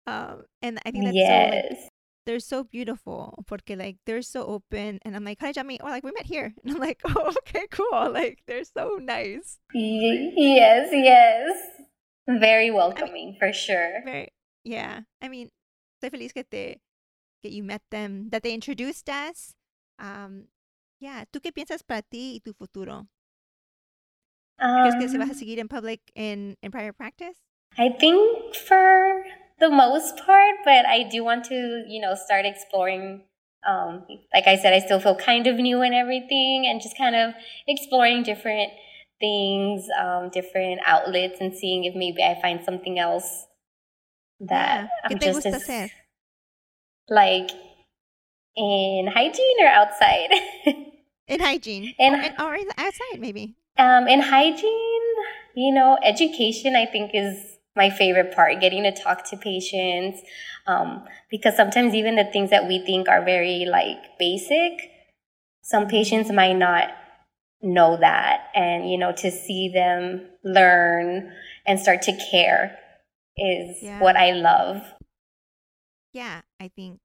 Um, 0.08 0.44
and 0.62 0.80
I 0.86 0.92
think 0.92 1.04
that's 1.06 1.28
so, 1.28 1.48
like, 1.48 1.66
yes, 1.74 1.90
they're 2.26 2.40
so 2.40 2.64
beautiful 2.64 3.44
porque 3.48 3.76
like 3.78 3.98
they're 4.06 4.22
so 4.22 4.46
open 4.46 5.00
and 5.04 5.16
I'm 5.16 5.24
like, 5.26 5.40
hi 5.40 5.52
Jamie, 5.52 5.80
or 5.82 5.90
like 5.90 6.04
we 6.04 6.12
met 6.12 6.26
here. 6.26 6.54
And 6.64 6.74
I'm 6.74 6.80
like, 6.80 7.02
oh, 7.06 7.34
okay, 7.40 7.68
cool. 7.72 8.12
Like 8.12 8.44
they're 8.48 8.64
so 8.64 8.98
nice. 9.02 9.60
Yes, 9.74 10.90
yes. 10.92 11.58
Very 12.28 12.72
welcoming 12.72 13.36
for 13.38 13.52
sure. 13.52 14.02
Very, 14.06 14.30
yeah. 14.64 15.02
I 15.22 15.28
mean, 15.28 15.50
estoy 16.02 16.12
feliz 16.12 16.32
que 16.34 16.44
te, 16.44 16.80
que 17.44 17.52
you 17.52 17.64
met 17.64 17.82
them, 17.92 18.30
that 18.32 18.44
they 18.44 18.54
introduced 18.54 19.10
us. 19.10 19.54
Um, 20.00 20.46
yeah. 21.00 21.26
¿Tú 21.34 21.42
qué 21.42 21.52
piensas 21.52 21.84
para 21.86 22.02
ti 22.02 22.36
y 22.36 22.42
tu 22.44 22.54
futuro? 22.54 23.08
¿Crees 24.58 24.96
que 24.96 25.10
se 25.10 25.18
vas 25.18 25.30
a 25.30 25.34
Um, 25.34 25.38
seguir 25.38 25.60
en 25.60 25.68
public 25.68 26.00
in, 26.16 26.56
in 26.62 26.72
private 26.72 26.96
practice? 26.98 27.36
I 27.78 27.90
think 27.90 28.56
for 28.56 29.26
the 29.64 29.70
most 29.70 30.18
part, 30.18 30.56
but 30.66 30.86
I 30.86 31.04
do 31.04 31.24
want 31.24 31.46
to, 31.46 31.84
you 31.88 32.02
know, 32.02 32.16
start 32.16 32.46
exploring. 32.46 33.24
Um, 33.68 34.06
like 34.34 34.46
I 34.48 34.58
said, 34.58 34.74
I 34.74 34.80
still 34.80 35.00
feel 35.00 35.16
kind 35.16 35.48
of 35.48 35.56
new 35.56 35.82
and 35.82 35.96
everything, 35.96 36.66
and 36.68 36.82
just 36.82 36.98
kind 36.98 37.16
of 37.16 37.34
exploring 37.68 38.24
different 38.24 38.72
things, 39.20 39.88
um, 40.02 40.30
different 40.32 40.82
outlets, 40.86 41.38
and 41.40 41.54
seeing 41.56 41.86
if 41.86 41.96
maybe 41.96 42.22
I 42.22 42.40
find 42.42 42.60
something 42.64 43.00
else 43.00 43.46
that 44.42 44.84
Yeah. 44.84 44.88
I'm 45.06 45.20
just 45.20 45.46
as 45.46 45.66
hacer? 45.66 45.92
like 47.10 47.52
in 48.56 49.08
hygiene 49.14 49.60
or 49.64 49.68
outside. 49.68 50.30
In 51.26 51.40
hygiene. 51.40 51.96
In- 51.98 52.16
or, 52.38 52.54
in, 52.54 52.68
or 52.68 52.74
outside, 52.86 53.20
maybe. 53.20 53.56
Um, 53.78 54.10
in 54.10 54.20
hygiene, 54.20 55.08
you 55.56 55.74
know, 55.74 55.98
education 56.04 56.76
I 56.76 56.86
think 56.86 57.12
is 57.14 57.58
my 57.76 57.90
favorite 57.90 58.34
part, 58.34 58.62
getting 58.62 58.84
to 58.84 58.92
talk 58.92 59.24
to 59.30 59.38
patients. 59.38 60.22
Um, 60.68 61.06
because 61.30 61.56
sometimes 61.56 61.94
even 61.94 62.16
the 62.16 62.26
things 62.26 62.50
that 62.52 62.68
we 62.68 62.80
think 62.86 63.08
are 63.10 63.24
very 63.24 63.66
like 63.66 64.18
basic, 64.20 64.74
some 65.64 65.88
patients 65.88 66.32
might 66.32 66.54
not 66.58 66.90
know 67.62 67.98
that. 67.98 68.48
And, 68.56 68.90
you 68.90 68.98
know, 68.98 69.12
to 69.14 69.32
see 69.32 69.70
them 69.74 70.28
learn 70.44 71.34
and 71.66 71.80
start 71.80 72.02
to 72.04 72.18
care 72.32 72.78
is 73.38 73.78
Yeah. 73.82 74.00
what 74.00 74.16
I 74.16 74.32
love. 74.32 74.82
Yeah, 76.14 76.42
I 76.60 76.68
think 76.68 77.00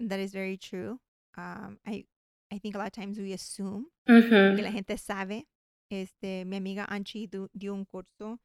that 0.00 0.20
is 0.20 0.32
very 0.32 0.56
true. 0.56 1.00
Um, 1.36 1.78
I 1.86 2.04
I 2.52 2.58
think 2.58 2.74
a 2.74 2.78
lot 2.78 2.86
of 2.88 2.92
times 2.92 3.18
we 3.18 3.32
assume 3.32 3.86
Mm-hmm. 4.08 4.62
la 4.64 4.70
gente 4.70 4.96
sabe. 4.96 5.44
Este, 5.90 6.44
mi 6.44 6.56
amiga 6.58 6.86
Anchi 6.90 7.26
dio 7.26 7.72
un 7.74 7.86
curso 7.86 8.38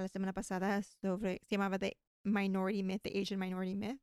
la 0.00 0.08
semana 0.08 0.32
pasada 0.32 0.82
sobre, 0.82 1.40
se 1.44 1.56
llamaba 1.56 1.78
The 1.78 1.96
Minority 2.24 2.82
Myth, 2.82 3.02
The 3.02 3.20
Asian 3.20 3.38
Minority 3.38 3.74
Myth, 3.74 4.00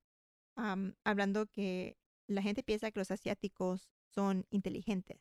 um, 0.57 0.93
hablando 1.05 1.47
que 1.47 1.97
la 2.27 2.41
gente 2.41 2.63
piensa 2.63 2.91
que 2.91 2.99
los 2.99 3.11
asiáticos 3.11 3.89
son 4.13 4.45
inteligentes. 4.51 5.19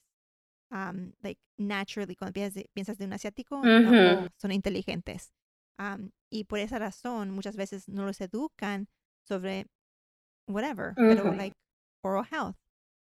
Um, 0.71 1.13
like, 1.23 1.41
naturally, 1.59 2.15
cuando 2.15 2.33
piensas 2.33 2.55
de, 2.55 2.71
piensas 2.73 2.99
de 2.99 3.05
un 3.05 3.13
asiático, 3.13 3.61
no, 3.61 3.91
Ujú. 3.91 4.27
oh, 4.27 4.29
son 4.37 4.53
inteligentes. 4.53 5.33
Um, 5.79 6.11
y 6.31 6.45
por 6.45 6.59
esa 6.59 6.79
razón, 6.79 7.31
muchas 7.31 7.57
veces 7.57 7.89
no 7.89 8.05
los 8.05 8.21
educan 8.21 8.87
sobre 9.27 9.67
whatever, 10.47 10.95
pero 10.97 11.25
Ujú. 11.25 11.37
like 11.37 11.57
oral 12.03 12.25
health. 12.25 12.57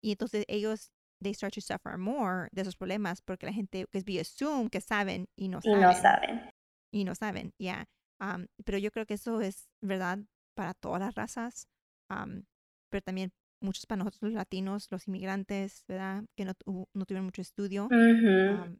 Y 0.04 0.12
entonces 0.12 0.46
ellos 0.48 0.92
they 1.20 1.34
start 1.34 1.54
to 1.56 1.62
suffer 1.62 1.98
more 1.98 2.48
de 2.52 2.62
esos 2.62 2.76
problemas 2.76 3.22
porque 3.22 3.46
la 3.48 3.54
gente 3.54 3.86
que 3.92 4.04
we 4.06 4.20
assume 4.20 4.70
que 4.70 4.82
saben 4.82 5.28
y 5.36 5.48
no 5.48 5.60
Y 5.64 5.70
saben 5.70 5.82
no 5.82 5.94
saben. 5.94 6.50
Y 7.00 7.04
no 7.04 7.16
saben, 7.16 7.54
yeah. 7.60 7.86
Um, 8.20 8.48
pero 8.66 8.78
yo 8.80 8.92
creo 8.92 9.06
que 9.06 9.14
eso 9.16 9.42
es 9.42 9.68
verdad 9.82 10.20
para 10.56 10.74
todas 10.74 11.00
las 11.00 11.14
razas, 11.16 11.68
um, 12.10 12.44
pero 12.90 13.02
también 13.02 13.32
muchos 13.62 13.86
para 13.86 14.00
nosotros 14.00 14.24
los 14.24 14.34
latinos, 14.34 14.88
los 14.92 15.08
inmigrantes, 15.08 15.84
¿verdad? 15.88 16.24
Que 16.36 16.46
no, 16.46 16.54
no 16.94 17.06
tuvieron 17.06 17.26
mucho 17.26 17.42
estudio, 17.42 17.88
um, 17.92 18.78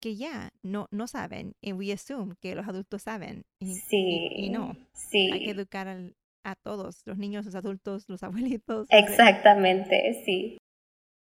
que 0.00 0.16
ya 0.16 0.50
no, 0.64 0.88
no 0.90 1.06
saben, 1.06 1.54
y 1.60 1.72
we 1.72 1.92
assume 1.92 2.34
que 2.40 2.54
los 2.56 2.66
adultos 2.66 3.02
saben, 3.02 3.44
y, 3.60 3.74
Sí. 3.76 4.28
y 4.36 4.50
no. 4.50 4.76
Sí. 4.92 5.30
Hay 5.32 5.44
que 5.44 5.50
educar 5.50 5.86
al, 5.86 6.16
a 6.44 6.56
todos, 6.56 7.02
los 7.06 7.18
niños, 7.18 7.44
los 7.46 7.54
adultos, 7.54 8.08
los 8.08 8.22
abuelitos. 8.60 8.88
Exactamente, 8.90 10.22
sí. 10.24 10.58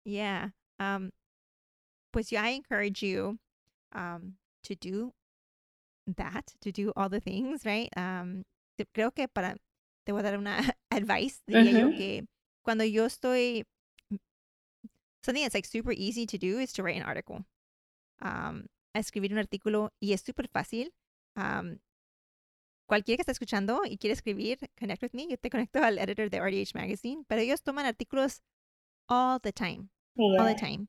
Yeah. 0.05 0.55
Um, 0.81 1.11
pues 2.11 2.31
yo 2.31 2.39
I 2.41 2.55
encourage 2.57 3.03
you 3.07 3.39
um, 3.95 4.37
to 4.65 4.75
do 4.75 5.13
that, 6.07 6.55
to 6.61 6.73
do 6.73 6.93
all 6.97 7.09
the 7.09 7.21
things, 7.21 7.65
right? 7.65 7.89
Um, 7.97 8.45
creo 8.95 9.15
que 9.15 9.29
para, 9.29 9.57
te 10.05 10.13
voy 10.13 10.21
a 10.21 10.23
dar 10.23 10.39
una 10.39 10.59
advice, 10.91 11.43
diría 11.47 11.73
yo, 11.73 11.91
que 11.91 12.27
cuando 12.63 12.85
yo 12.85 13.07
estoy, 13.07 13.65
something 15.23 15.43
that's 15.43 15.55
like 15.55 15.67
super 15.67 15.93
easy 15.93 16.27
to 16.27 16.39
do 16.39 16.59
is 16.59 16.73
to 16.73 16.83
write 16.83 16.97
an 16.97 17.03
article. 17.03 17.45
Um, 18.21 18.67
escribir 18.95 19.33
un 19.33 19.39
artículo 19.39 19.93
y 20.01 20.13
es 20.13 20.23
súper 20.23 20.49
fácil. 20.49 20.93
Um, 21.37 21.79
cualquiera 22.87 23.17
que 23.17 23.23
está 23.23 23.33
escuchando 23.33 23.83
y 23.85 23.97
quiere 23.97 24.15
escribir, 24.15 24.59
connect 24.79 25.03
with 25.03 25.15
me. 25.15 25.27
Yo 25.29 25.37
te 25.39 25.51
conecto 25.51 25.83
al 25.83 25.99
editor 25.99 26.31
de 26.31 26.41
RDH 26.41 26.75
Magazine, 26.75 27.25
pero 27.27 27.41
ellos 27.41 27.63
toman 27.63 27.87
artículos 27.87 28.43
all 29.09 29.41
the 29.41 29.53
time, 29.53 29.89
all 30.17 30.47
the 30.47 30.55
time. 30.55 30.89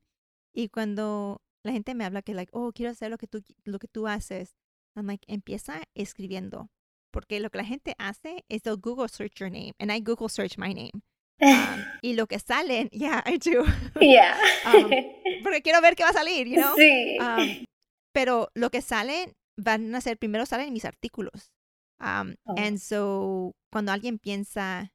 Y 0.52 0.68
cuando 0.68 1.40
la 1.64 1.72
gente 1.72 1.94
me 1.94 2.04
habla 2.04 2.22
que 2.22 2.34
like, 2.34 2.50
oh, 2.52 2.72
quiero 2.72 2.92
hacer 2.92 3.10
lo 3.10 3.18
que 3.18 3.26
tú 3.26 3.42
lo 3.64 3.78
que 3.78 3.88
tú 3.88 4.06
haces, 4.06 4.54
I'm 4.96 5.06
like, 5.06 5.24
empieza 5.26 5.82
escribiendo, 5.94 6.68
porque 7.12 7.40
lo 7.40 7.50
que 7.50 7.58
la 7.58 7.64
gente 7.64 7.94
hace 7.98 8.44
es 8.48 8.62
they'll 8.62 8.76
Google 8.76 9.08
search 9.08 9.40
your 9.40 9.50
name, 9.50 9.72
and 9.78 9.90
I 9.90 10.00
Google 10.00 10.28
search 10.28 10.56
my 10.58 10.72
name. 10.72 11.02
Um, 11.40 11.84
y 12.02 12.14
lo 12.14 12.26
que 12.26 12.38
salen, 12.38 12.88
yeah, 12.92 13.22
I 13.26 13.38
do. 13.38 13.64
Yeah. 14.00 14.38
um, 14.66 14.90
porque 15.42 15.62
quiero 15.62 15.80
ver 15.80 15.96
qué 15.96 16.04
va 16.04 16.10
a 16.10 16.12
salir, 16.12 16.46
you 16.46 16.56
know? 16.56 16.76
Sí. 16.76 17.18
Um, 17.18 17.64
pero 18.12 18.48
lo 18.54 18.70
que 18.70 18.80
salen 18.82 19.32
van 19.56 19.94
a 19.94 20.00
ser, 20.00 20.16
primero 20.16 20.46
salen 20.46 20.72
mis 20.72 20.84
artículos. 20.84 21.50
Um, 22.00 22.34
Oh. 22.46 22.54
And 22.56 22.78
so, 22.78 23.52
cuando 23.70 23.92
alguien 23.92 24.18
piensa, 24.18 24.92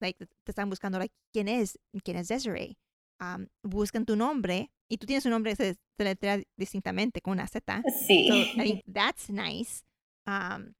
like, 0.00 0.26
te 0.44 0.52
están 0.52 0.70
buscando, 0.70 0.98
like, 0.98 1.14
¿quién 1.32 1.48
es? 1.48 1.78
¿Quién 2.04 2.16
es 2.16 2.28
Desiree? 2.28 2.76
Um, 3.20 3.46
buscan 3.62 4.04
tu 4.04 4.14
nombre 4.14 4.70
y 4.90 4.98
tú 4.98 5.06
tienes 5.06 5.24
un 5.24 5.30
nombre 5.30 5.52
que 5.52 5.56
se 5.56 5.76
deletrea 5.98 6.42
distintamente 6.58 7.20
con 7.20 7.32
una 7.32 7.46
Z. 7.46 7.82
Sí. 8.06 8.28
So, 8.28 8.34
I 8.34 8.54
think 8.64 8.84
that's 8.86 9.30
nice. 9.30 9.84
Um, 10.26 10.74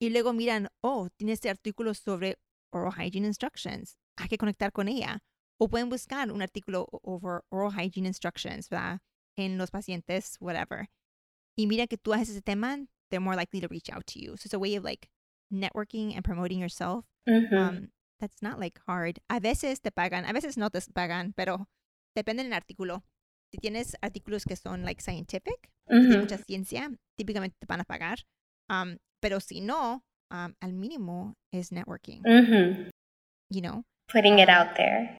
y 0.00 0.10
luego 0.10 0.32
miran, 0.32 0.68
oh, 0.82 1.08
tiene 1.16 1.32
este 1.32 1.50
artículo 1.50 1.94
sobre 1.94 2.36
oral 2.72 2.92
hygiene 2.92 3.26
instructions. 3.26 3.98
Hay 4.16 4.28
que 4.28 4.38
conectar 4.38 4.72
con 4.72 4.88
ella. 4.88 5.22
O 5.60 5.68
pueden 5.68 5.88
buscar 5.88 6.30
un 6.30 6.40
artículo 6.40 6.86
over 7.02 7.42
oral 7.50 7.72
hygiene 7.72 8.06
instructions, 8.06 8.68
¿verdad? 8.68 9.00
En 9.36 9.58
los 9.58 9.70
pacientes, 9.70 10.36
whatever. 10.40 10.88
Y 11.56 11.66
mira 11.66 11.86
que 11.88 11.98
tú 11.98 12.12
haces 12.12 12.30
ese 12.30 12.42
tema, 12.42 12.86
they're 13.10 13.20
more 13.20 13.36
likely 13.36 13.60
to 13.60 13.68
reach 13.68 13.90
out 13.90 14.06
to 14.06 14.20
you. 14.20 14.36
So 14.36 14.46
it's 14.46 14.54
a 14.54 14.58
way 14.58 14.76
of 14.76 14.84
like 14.84 15.08
networking 15.52 16.14
and 16.14 16.24
promoting 16.24 16.60
yourself. 16.60 17.04
Ujú. 17.26 17.56
Um, 17.56 17.90
that's 18.20 18.42
not 18.42 18.58
like 18.58 18.80
hard. 18.86 19.20
A 19.28 19.40
veces 19.40 19.80
te 19.80 19.90
pagan, 19.90 20.24
a 20.24 20.32
veces 20.32 20.56
no 20.56 20.70
te 20.70 20.80
pagan, 20.92 21.32
pero 21.34 21.68
depende 22.16 22.42
del 22.42 22.52
artículo. 22.52 23.04
Si 23.52 23.58
tienes 23.58 23.96
artículos 24.02 24.44
que 24.44 24.56
son 24.56 24.84
like 24.84 25.00
scientific, 25.00 25.70
tiene 25.88 26.08
Ujú. 26.16 26.18
mucha 26.20 26.38
ciencia, 26.38 26.90
típicamente 27.16 27.56
te 27.58 27.66
van 27.66 27.80
a 27.80 27.84
pagar. 27.84 28.18
Um, 28.68 28.98
pero 29.20 29.40
si 29.40 29.60
no, 29.60 30.04
um, 30.30 30.54
al 30.60 30.72
mínimo 30.74 31.34
es 31.52 31.72
networking, 31.72 32.22
you 33.50 33.62
know? 33.62 33.84
Putting 34.12 34.38
it 34.38 34.48
Um, 34.48 34.54
out 34.54 34.74
there. 34.76 35.16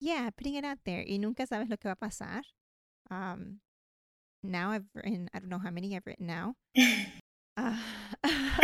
Yeah, 0.00 0.30
putting 0.30 0.54
it 0.56 0.64
out 0.64 0.78
there. 0.84 1.02
Y 1.06 1.18
nunca 1.18 1.46
sabes 1.46 1.68
lo 1.68 1.76
que 1.78 1.88
va 1.88 1.92
a 1.92 1.96
pasar. 1.96 2.42
Um, 3.10 3.60
now 4.42 4.70
I've 4.72 4.86
written, 4.94 5.28
I 5.34 5.38
don't 5.40 5.48
know 5.48 5.58
how 5.58 5.70
many 5.70 5.94
I've 5.96 6.06
written 6.06 6.26
now. 6.26 6.54
Uh, 7.56 7.76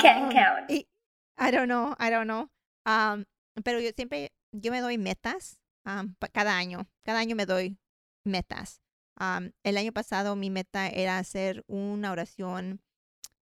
Can't 0.00 0.24
um, 0.26 0.30
count. 0.32 0.70
I 1.38 1.50
don't 1.50 1.68
know, 1.68 1.94
I 1.98 2.10
don't 2.10 2.26
know. 2.26 2.48
Um, 2.90 3.24
pero 3.62 3.80
yo 3.80 3.90
siempre, 3.94 4.32
yo 4.52 4.72
me 4.72 4.80
doy 4.80 4.98
metas 4.98 5.60
um, 5.86 6.14
cada 6.32 6.56
año. 6.56 6.88
Cada 7.04 7.20
año 7.20 7.36
me 7.36 7.46
doy 7.46 7.78
metas. 8.24 8.80
Um, 9.20 9.52
el 9.62 9.76
año 9.76 9.92
pasado 9.92 10.34
mi 10.34 10.50
meta 10.50 10.88
era 10.88 11.18
hacer 11.18 11.62
una 11.66 12.10
oración 12.10 12.80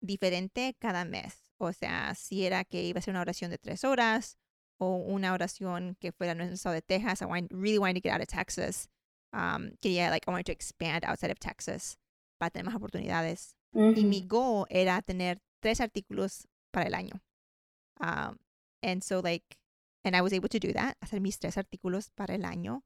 diferente 0.00 0.76
cada 0.78 1.04
mes. 1.04 1.52
O 1.58 1.72
sea, 1.72 2.14
si 2.14 2.44
era 2.44 2.64
que 2.64 2.82
iba 2.82 2.98
a 2.98 3.02
ser 3.02 3.12
una 3.12 3.20
oración 3.20 3.50
de 3.50 3.58
tres 3.58 3.84
horas 3.84 4.38
o 4.78 4.96
una 4.96 5.32
oración 5.32 5.96
que 6.00 6.12
fuera 6.12 6.32
en 6.32 6.40
el 6.40 6.52
estado 6.54 6.74
de 6.74 6.82
Texas. 6.82 7.20
I 7.22 7.26
want, 7.26 7.52
really 7.52 7.78
wanted 7.78 8.00
to 8.00 8.00
get 8.00 8.14
out 8.14 8.22
of 8.22 8.28
Texas. 8.28 8.88
Um, 9.32 9.76
quería, 9.80 10.10
like, 10.10 10.26
I 10.26 10.30
wanted 10.30 10.46
to 10.46 10.52
expand 10.52 11.04
outside 11.04 11.30
of 11.30 11.38
Texas 11.38 11.98
para 12.38 12.50
tener 12.50 12.64
más 12.64 12.74
oportunidades. 12.74 13.54
Y 13.72 14.04
mi 14.04 14.22
goal 14.26 14.66
era 14.68 15.00
tener 15.02 15.40
tres 15.60 15.80
artículos 15.80 16.48
para 16.72 16.86
el 16.86 16.94
año. 16.94 17.20
Um, 18.00 18.38
and 18.82 19.02
so, 19.02 19.20
like, 19.20 19.44
and 20.04 20.16
I 20.16 20.22
was 20.22 20.32
able 20.32 20.48
to 20.48 20.58
do 20.58 20.72
that, 20.72 20.96
hacer 21.02 21.20
mis 21.20 21.38
tres 21.38 21.56
artículos 21.58 22.10
para 22.14 22.34
el 22.34 22.44
año. 22.44 22.82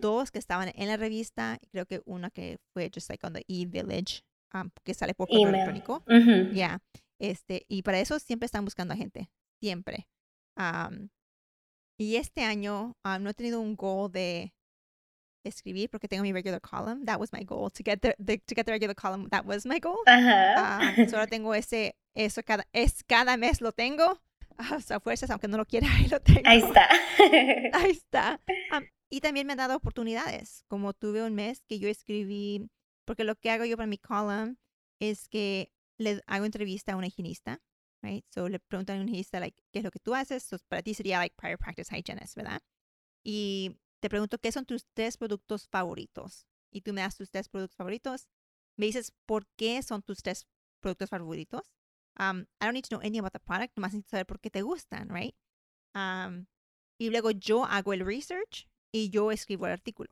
Dos 0.00 0.30
que 0.30 0.38
estaban 0.38 0.70
en 0.74 0.88
la 0.88 0.96
revista, 0.96 1.58
y 1.60 1.66
creo 1.68 1.86
que 1.86 2.00
una 2.06 2.30
que 2.30 2.58
fue 2.72 2.90
just 2.94 3.08
like 3.10 3.26
on 3.26 3.32
the 3.32 3.44
e-village, 3.48 4.22
um, 4.54 4.70
que 4.84 4.94
sale 4.94 5.14
por 5.14 5.28
correo 5.28 5.48
electrónico. 5.48 6.02
Ujú. 6.06 6.52
Yeah. 6.54 6.80
Este, 7.20 7.64
y 7.68 7.82
para 7.82 7.98
eso 8.00 8.18
siempre 8.18 8.46
están 8.46 8.64
buscando 8.64 8.94
a 8.94 8.96
gente. 8.96 9.30
Siempre. 9.60 10.06
Um, 10.56 11.08
y 11.98 12.16
este 12.16 12.42
año 12.44 12.96
um, 13.04 13.22
no 13.22 13.30
he 13.30 13.34
tenido 13.34 13.60
un 13.60 13.76
goal 13.76 14.10
de 14.10 14.52
escribir 15.44 15.88
porque 15.90 16.08
tengo 16.08 16.22
mi 16.22 16.32
regular 16.32 16.60
column. 16.60 17.04
That 17.06 17.18
was 17.18 17.32
my 17.32 17.44
goal. 17.44 17.70
To 17.72 17.82
get 17.84 18.00
the, 18.00 18.14
the- 18.18 18.38
to 18.38 18.54
get 18.54 18.66
the 18.66 18.72
regular 18.72 18.94
column, 18.94 19.28
that 19.30 19.44
was 19.46 19.64
my 19.66 19.78
goal. 19.80 19.98
Ajá. 20.06 20.98
Um, 20.98 21.08
solo 21.08 21.26
tengo 21.26 21.54
ese, 21.54 21.96
eso 22.14 22.42
cada, 22.44 22.64
es 22.72 23.02
cada 23.04 23.36
mes 23.36 23.60
lo 23.60 23.72
tengo. 23.72 24.20
Ah, 24.58 24.80
sea, 24.80 25.00
fuerzas, 25.00 25.30
aunque 25.30 25.48
no 25.48 25.56
lo 25.56 25.66
quiera, 25.66 25.86
ahí 25.96 26.08
lo 26.08 26.20
tengo. 26.20 26.42
Ahí 26.44 26.58
está. 26.58 26.88
Ahí 27.72 27.90
está. 27.90 28.40
Am, 28.70 28.86
y 29.10 29.20
también 29.20 29.46
me 29.46 29.52
han 29.52 29.58
dado 29.58 29.76
oportunidades, 29.76 30.64
como 30.68 30.94
tuve 30.94 31.22
un 31.22 31.34
mes 31.34 31.62
que 31.68 31.78
yo 31.78 31.88
escribí, 31.88 32.70
porque 33.04 33.24
lo 33.24 33.36
que 33.36 33.50
hago 33.50 33.64
yo 33.64 33.76
para 33.76 33.86
mi 33.86 33.98
column 33.98 34.58
es 35.00 35.28
que 35.28 35.72
le 35.98 36.22
hago 36.26 36.44
entrevista 36.44 36.92
a 36.92 36.96
una 36.96 37.08
higienista, 37.08 37.60
right? 38.02 38.24
So 38.30 38.48
le 38.48 38.58
preguntan 38.58 38.98
a 38.98 39.00
un 39.02 39.08
higienista, 39.08 39.40
like, 39.40 39.62
¿qué 39.72 39.80
es 39.80 39.84
lo 39.84 39.90
que 39.90 39.98
tú 39.98 40.14
haces? 40.14 40.42
So, 40.42 40.58
para 40.68 40.82
ti 40.82 40.94
sería, 40.94 41.18
like, 41.18 41.36
prior 41.36 41.58
practice 41.58 41.94
hygienist, 41.94 42.36
¿verdad? 42.36 42.62
Y 43.24 43.76
te 44.00 44.08
pregunto, 44.08 44.38
¿qué 44.38 44.50
son 44.50 44.64
tus 44.64 44.86
tres 44.94 45.16
productos 45.16 45.68
favoritos? 45.68 46.46
Y 46.70 46.80
tú 46.80 46.92
me 46.92 47.02
das 47.02 47.16
tus 47.16 47.30
tres 47.30 47.48
productos 47.48 47.76
favoritos. 47.76 48.28
Me 48.76 48.86
dices, 48.86 49.12
¿por 49.26 49.46
qué 49.56 49.82
son 49.82 50.02
tus 50.02 50.22
tres 50.22 50.46
productos 50.80 51.10
favoritos? 51.10 51.72
Um, 52.18 52.46
I 52.60 52.66
don't 52.66 52.74
need 52.74 52.84
to 52.84 52.94
know 52.96 53.00
anything 53.00 53.20
about 53.20 53.32
the 53.32 53.40
product, 53.40 53.76
nomás 53.76 53.92
necesito 53.94 54.10
saber 54.10 54.26
por 54.26 54.38
qué 54.40 54.50
te 54.50 54.62
gustan, 54.62 55.08
right? 55.08 55.34
Um, 55.94 56.46
y 57.00 57.10
luego 57.10 57.30
yo 57.30 57.64
hago 57.64 57.92
el 57.92 58.04
research 58.04 58.68
y 58.94 59.10
yo 59.10 59.30
escribo 59.32 59.66
el 59.66 59.72
artículo. 59.72 60.10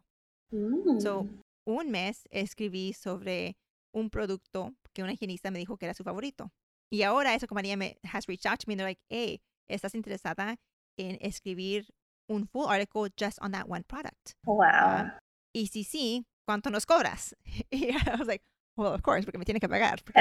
So, 1.00 1.24
Mm. 1.24 1.40
un 1.66 1.90
mes 1.90 2.26
escribí 2.30 2.92
sobre 2.92 3.56
un 3.94 4.10
producto 4.10 4.74
que 4.92 5.02
una 5.02 5.12
higienista 5.12 5.50
me 5.50 5.58
dijo 5.60 5.76
que 5.76 5.86
era 5.86 5.94
su 5.94 6.02
favorito. 6.04 6.50
Y 6.92 7.02
ahora 7.02 7.34
esa 7.34 7.46
compañía 7.46 7.76
me 7.76 7.98
has 8.02 8.26
reached 8.26 8.46
out 8.50 8.58
to 8.58 8.64
me 8.66 8.72
and 8.74 8.80
they're 8.80 8.88
like, 8.90 9.00
hey, 9.08 9.40
¿estás 9.68 9.94
interesada 9.94 10.56
en 10.98 11.18
escribir 11.20 11.86
un 12.28 12.48
full 12.48 12.66
article 12.68 13.08
just 13.16 13.38
on 13.40 13.52
that 13.52 13.68
one 13.68 13.84
product? 13.84 14.34
Wow. 14.44 15.02
Um, 15.02 15.10
y 15.54 15.66
si 15.68 15.84
sí, 15.84 16.26
¿cuánto 16.48 16.70
nos 16.70 16.86
cobras? 16.86 17.36
Y 17.70 17.90
I 17.92 18.16
was 18.18 18.26
like, 18.26 18.42
well, 18.76 18.92
of 18.94 19.02
course, 19.02 19.24
porque 19.24 19.38
me 19.38 19.44
tiene 19.44 19.60
que 19.60 19.68
pagar. 19.68 20.02
Porque 20.04 20.20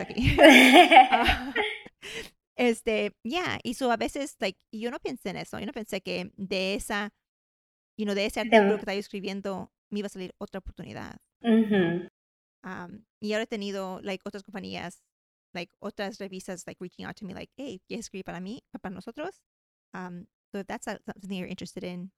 aquí. 0.00 0.36
Este, 2.56 3.12
yeah, 3.22 3.60
y 3.62 3.74
so 3.74 3.92
a 3.92 3.96
veces, 3.96 4.36
like, 4.40 4.58
yo 4.72 4.90
no 4.90 4.98
pensé 4.98 5.30
en 5.30 5.36
eso, 5.36 5.60
yo 5.60 5.66
no 5.66 5.72
pensé 5.72 6.00
que 6.02 6.32
de 6.36 6.74
esa, 6.74 7.12
you 7.96 8.04
know, 8.04 8.16
de 8.16 8.26
ese 8.26 8.40
artículo 8.40 8.74
que 8.76 8.80
estaba 8.80 8.94
escribiendo 8.98 9.70
me 9.90 10.00
iba 10.00 10.06
a 10.06 10.10
salir 10.10 10.34
otra 10.38 10.58
oportunidad. 10.58 11.18
Um, 12.64 13.04
y 13.20 13.32
ahora 13.32 13.44
he 13.44 13.46
tenido, 13.46 14.00
like, 14.02 14.22
otras 14.26 14.42
compañías, 14.42 15.04
like, 15.54 15.72
otras 15.80 16.18
revistas, 16.18 16.66
like, 16.66 16.78
reaching 16.80 17.04
out 17.06 17.16
to 17.16 17.24
me, 17.24 17.32
like, 17.32 17.52
hey, 17.56 17.80
¿quieres 17.86 18.06
escribir 18.06 18.24
para 18.24 18.40
mí, 18.40 18.64
para 18.82 18.92
nosotros? 18.94 19.40
Um, 19.94 20.26
so 20.52 20.58
if 20.58 20.66
that's 20.66 20.88
a- 20.88 21.00
something 21.06 21.38
you're 21.38 21.48
interested 21.48 21.84
in, 21.84 22.10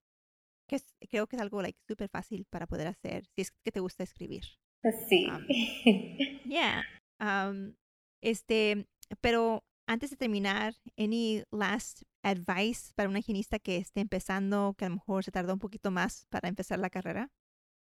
que 0.69 0.77
es- 0.77 0.95
creo 1.11 1.27
que 1.27 1.37
es 1.37 1.43
algo, 1.43 1.61
like, 1.63 1.79
súper 1.87 2.09
fácil 2.09 2.47
para 2.51 2.67
poder 2.67 2.87
hacer, 2.89 3.27
si 3.37 3.43
es 3.43 3.51
que 3.63 3.73
te 3.73 3.81
gusta 3.81 4.05
escribir. 4.05 4.45
Sí. 5.09 5.29
Um, 5.29 5.47
Yeah. 6.45 6.83
Um, 7.21 7.75
este, 8.23 8.87
pero 9.21 9.63
antes 9.87 10.11
de 10.11 10.17
terminar, 10.17 10.75
any 10.97 11.43
last 11.51 12.03
advice 12.23 12.93
para 12.95 13.09
una 13.09 13.19
higienista 13.19 13.59
que 13.59 13.77
esté 13.77 14.01
empezando, 14.01 14.75
que 14.77 14.85
a 14.85 14.89
lo 14.89 14.97
mejor 14.97 15.25
se 15.25 15.31
tardó 15.31 15.55
un 15.55 15.59
poquito 15.59 15.91
más 15.91 16.27
para 16.31 16.49
empezar 16.49 16.79
la 16.79 16.91
carrera? 16.91 17.29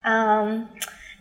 Um, 0.04 0.70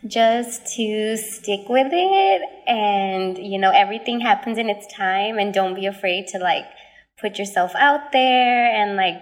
just 0.08 0.74
to 0.76 1.16
stick 1.16 1.68
with 1.68 1.92
it 1.92 2.42
and 2.66 3.36
you 3.36 3.58
know 3.58 3.70
everything 3.70 4.20
happens 4.20 4.56
in 4.56 4.70
its 4.70 4.86
time 4.86 5.38
and 5.38 5.52
don't 5.52 5.74
be 5.74 5.84
afraid 5.84 6.26
to 6.28 6.38
like 6.38 6.64
put 7.20 7.38
yourself 7.38 7.74
out 7.74 8.10
there 8.12 8.74
and 8.74 8.96
like 8.96 9.20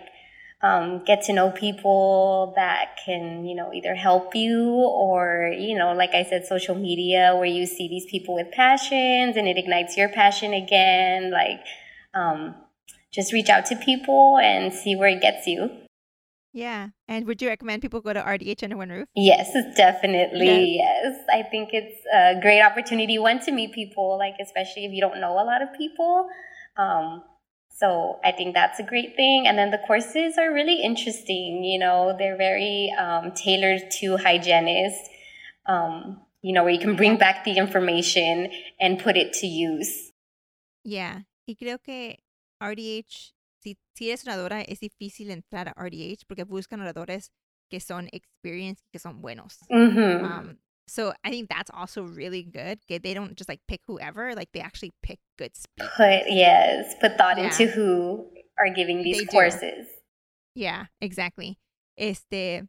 um, 0.61 1.05
get 1.05 1.23
to 1.23 1.33
know 1.33 1.51
people 1.51 2.53
that 2.57 2.97
can 3.05 3.45
you 3.45 3.55
know 3.55 3.73
either 3.73 3.95
help 3.95 4.35
you 4.35 4.71
or 4.71 5.55
you 5.57 5.79
know 5.79 5.93
like 5.93 6.11
i 6.15 6.25
said 6.25 6.45
social 6.45 6.75
media 6.75 7.33
where 7.37 7.47
you 7.47 7.65
see 7.65 7.87
these 7.89 8.07
people 8.07 8.35
with 8.35 8.51
passions 8.51 9.37
and 9.37 9.47
it 9.47 9.57
ignites 9.57 9.97
your 9.97 10.09
passion 10.09 10.53
again 10.53 11.31
like 11.31 11.61
um, 12.15 12.55
just 13.13 13.33
reach 13.33 13.49
out 13.49 13.67
to 13.67 13.77
people 13.77 14.39
and 14.39 14.73
see 14.73 14.97
where 14.97 15.09
it 15.09 15.21
gets 15.21 15.47
you. 15.47 15.71
Yeah. 16.53 16.89
And 17.07 17.27
would 17.27 17.41
you 17.41 17.49
recommend 17.49 17.83
people 17.83 18.01
go 18.01 18.13
to 18.13 18.21
RDH 18.21 18.63
Under 18.63 18.77
One 18.77 18.89
Roof? 18.89 19.09
Yes, 19.15 19.53
definitely. 19.77 20.77
Yes. 20.77 21.19
I 21.33 21.43
think 21.43 21.71
it's 21.73 22.01
a 22.13 22.41
great 22.41 22.63
opportunity, 22.63 23.19
one, 23.19 23.39
to 23.41 23.53
meet 23.53 23.73
people, 23.73 24.19
like, 24.19 24.35
especially 24.41 24.85
if 24.87 24.93
you 24.93 25.01
don't 25.01 25.21
know 25.21 25.33
a 25.33 25.45
lot 25.45 25.63
of 25.63 25.69
people. 25.77 26.29
Um, 26.77 27.23
so 27.79 28.19
I 28.25 28.33
think 28.33 28.55
that's 28.55 28.79
a 28.81 28.83
great 28.83 29.15
thing. 29.17 29.47
And 29.47 29.57
then 29.57 29.71
the 29.71 29.79
courses 29.87 30.37
are 30.37 30.53
really 30.53 30.83
interesting. 30.83 31.65
You 31.65 31.79
know, 31.79 32.15
they're 32.19 32.37
very 32.37 32.93
um, 32.99 33.33
tailored 33.33 33.91
to 34.01 34.17
hygienists, 34.17 35.09
um, 35.67 36.21
you 36.43 36.53
know, 36.53 36.65
where 36.65 36.73
you 36.73 36.81
can 36.81 36.97
bring 36.97 37.17
back 37.19 37.45
the 37.45 37.57
information 37.57 38.51
and 38.81 38.99
put 38.99 39.17
it 39.17 39.33
to 39.35 39.47
use. 39.47 40.13
Yeah. 40.85 41.23
Y 41.47 41.55
creo 41.55 41.79
que 41.83 42.19
RDH 42.61 43.33
si, 43.61 43.79
si 43.95 44.09
eres 44.09 44.25
oradora, 44.25 44.61
es 44.63 44.81
difícil 44.81 45.31
entrar 45.31 45.69
a 45.69 45.75
RDH 45.75 46.25
porque 46.27 46.45
buscan 46.45 46.81
oradores 46.81 47.33
que 47.71 47.81
son 47.81 48.09
experienced, 48.13 48.87
que 48.91 48.99
son 48.99 49.21
buenos. 49.21 49.59
Mm-hmm. 49.71 50.25
Um, 50.25 50.59
so 50.89 51.13
I 51.25 51.31
think 51.31 51.49
that's 51.49 51.71
also 51.73 52.03
really 52.03 52.43
good. 52.43 52.81
They 52.89 53.15
don't 53.15 53.37
just 53.37 53.49
like 53.49 53.61
pick 53.69 53.81
whoever, 53.87 54.35
like 54.35 54.51
they 54.53 54.61
actually 54.61 54.93
pick 55.03 55.19
good 55.39 55.53
speakers. 55.57 55.91
Put 55.97 56.31
yes, 56.31 56.95
put 57.01 57.17
thought 57.17 57.37
Yeah. 57.39 57.45
into 57.51 57.67
who 57.69 58.27
are 58.59 58.71
giving 58.75 59.03
these 59.03 59.19
They 59.19 59.25
do. 59.25 59.31
courses. 59.31 59.87
Yeah, 60.55 60.87
exactly. 61.01 61.59
Este, 61.97 62.65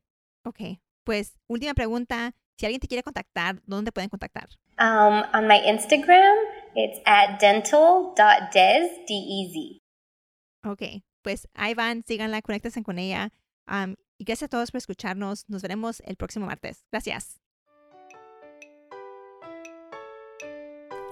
ok, 0.46 0.80
pues 1.06 1.36
última 1.50 1.74
pregunta. 1.74 2.34
Si 2.60 2.66
alguien 2.66 2.82
te 2.82 2.88
quiere 2.88 3.04
contactar, 3.04 3.62
¿dónde 3.66 3.92
pueden 3.94 4.10
contactar? 4.10 4.50
Um, 4.80 5.24
on 5.34 5.48
my 5.48 5.60
Instagram, 5.66 6.36
it's 6.76 7.00
at 7.06 7.40
dental.des, 7.40 9.06
D-E-Z. 9.08 9.80
Ok, 10.66 11.04
pues 11.24 11.48
ahí 11.56 11.74
van, 11.74 12.04
síganla, 12.06 12.42
conéctense 12.42 12.84
con 12.84 13.00
ella. 13.00 13.32
Um, 13.68 13.96
y 14.18 14.26
gracias 14.26 14.48
a 14.48 14.50
todos 14.50 14.72
por 14.72 14.80
escucharnos. 14.80 15.46
Nos 15.48 15.62
veremos 15.62 16.02
el 16.06 16.18
próximo 16.18 16.46
martes. 16.48 16.84
Gracias. 16.92 17.40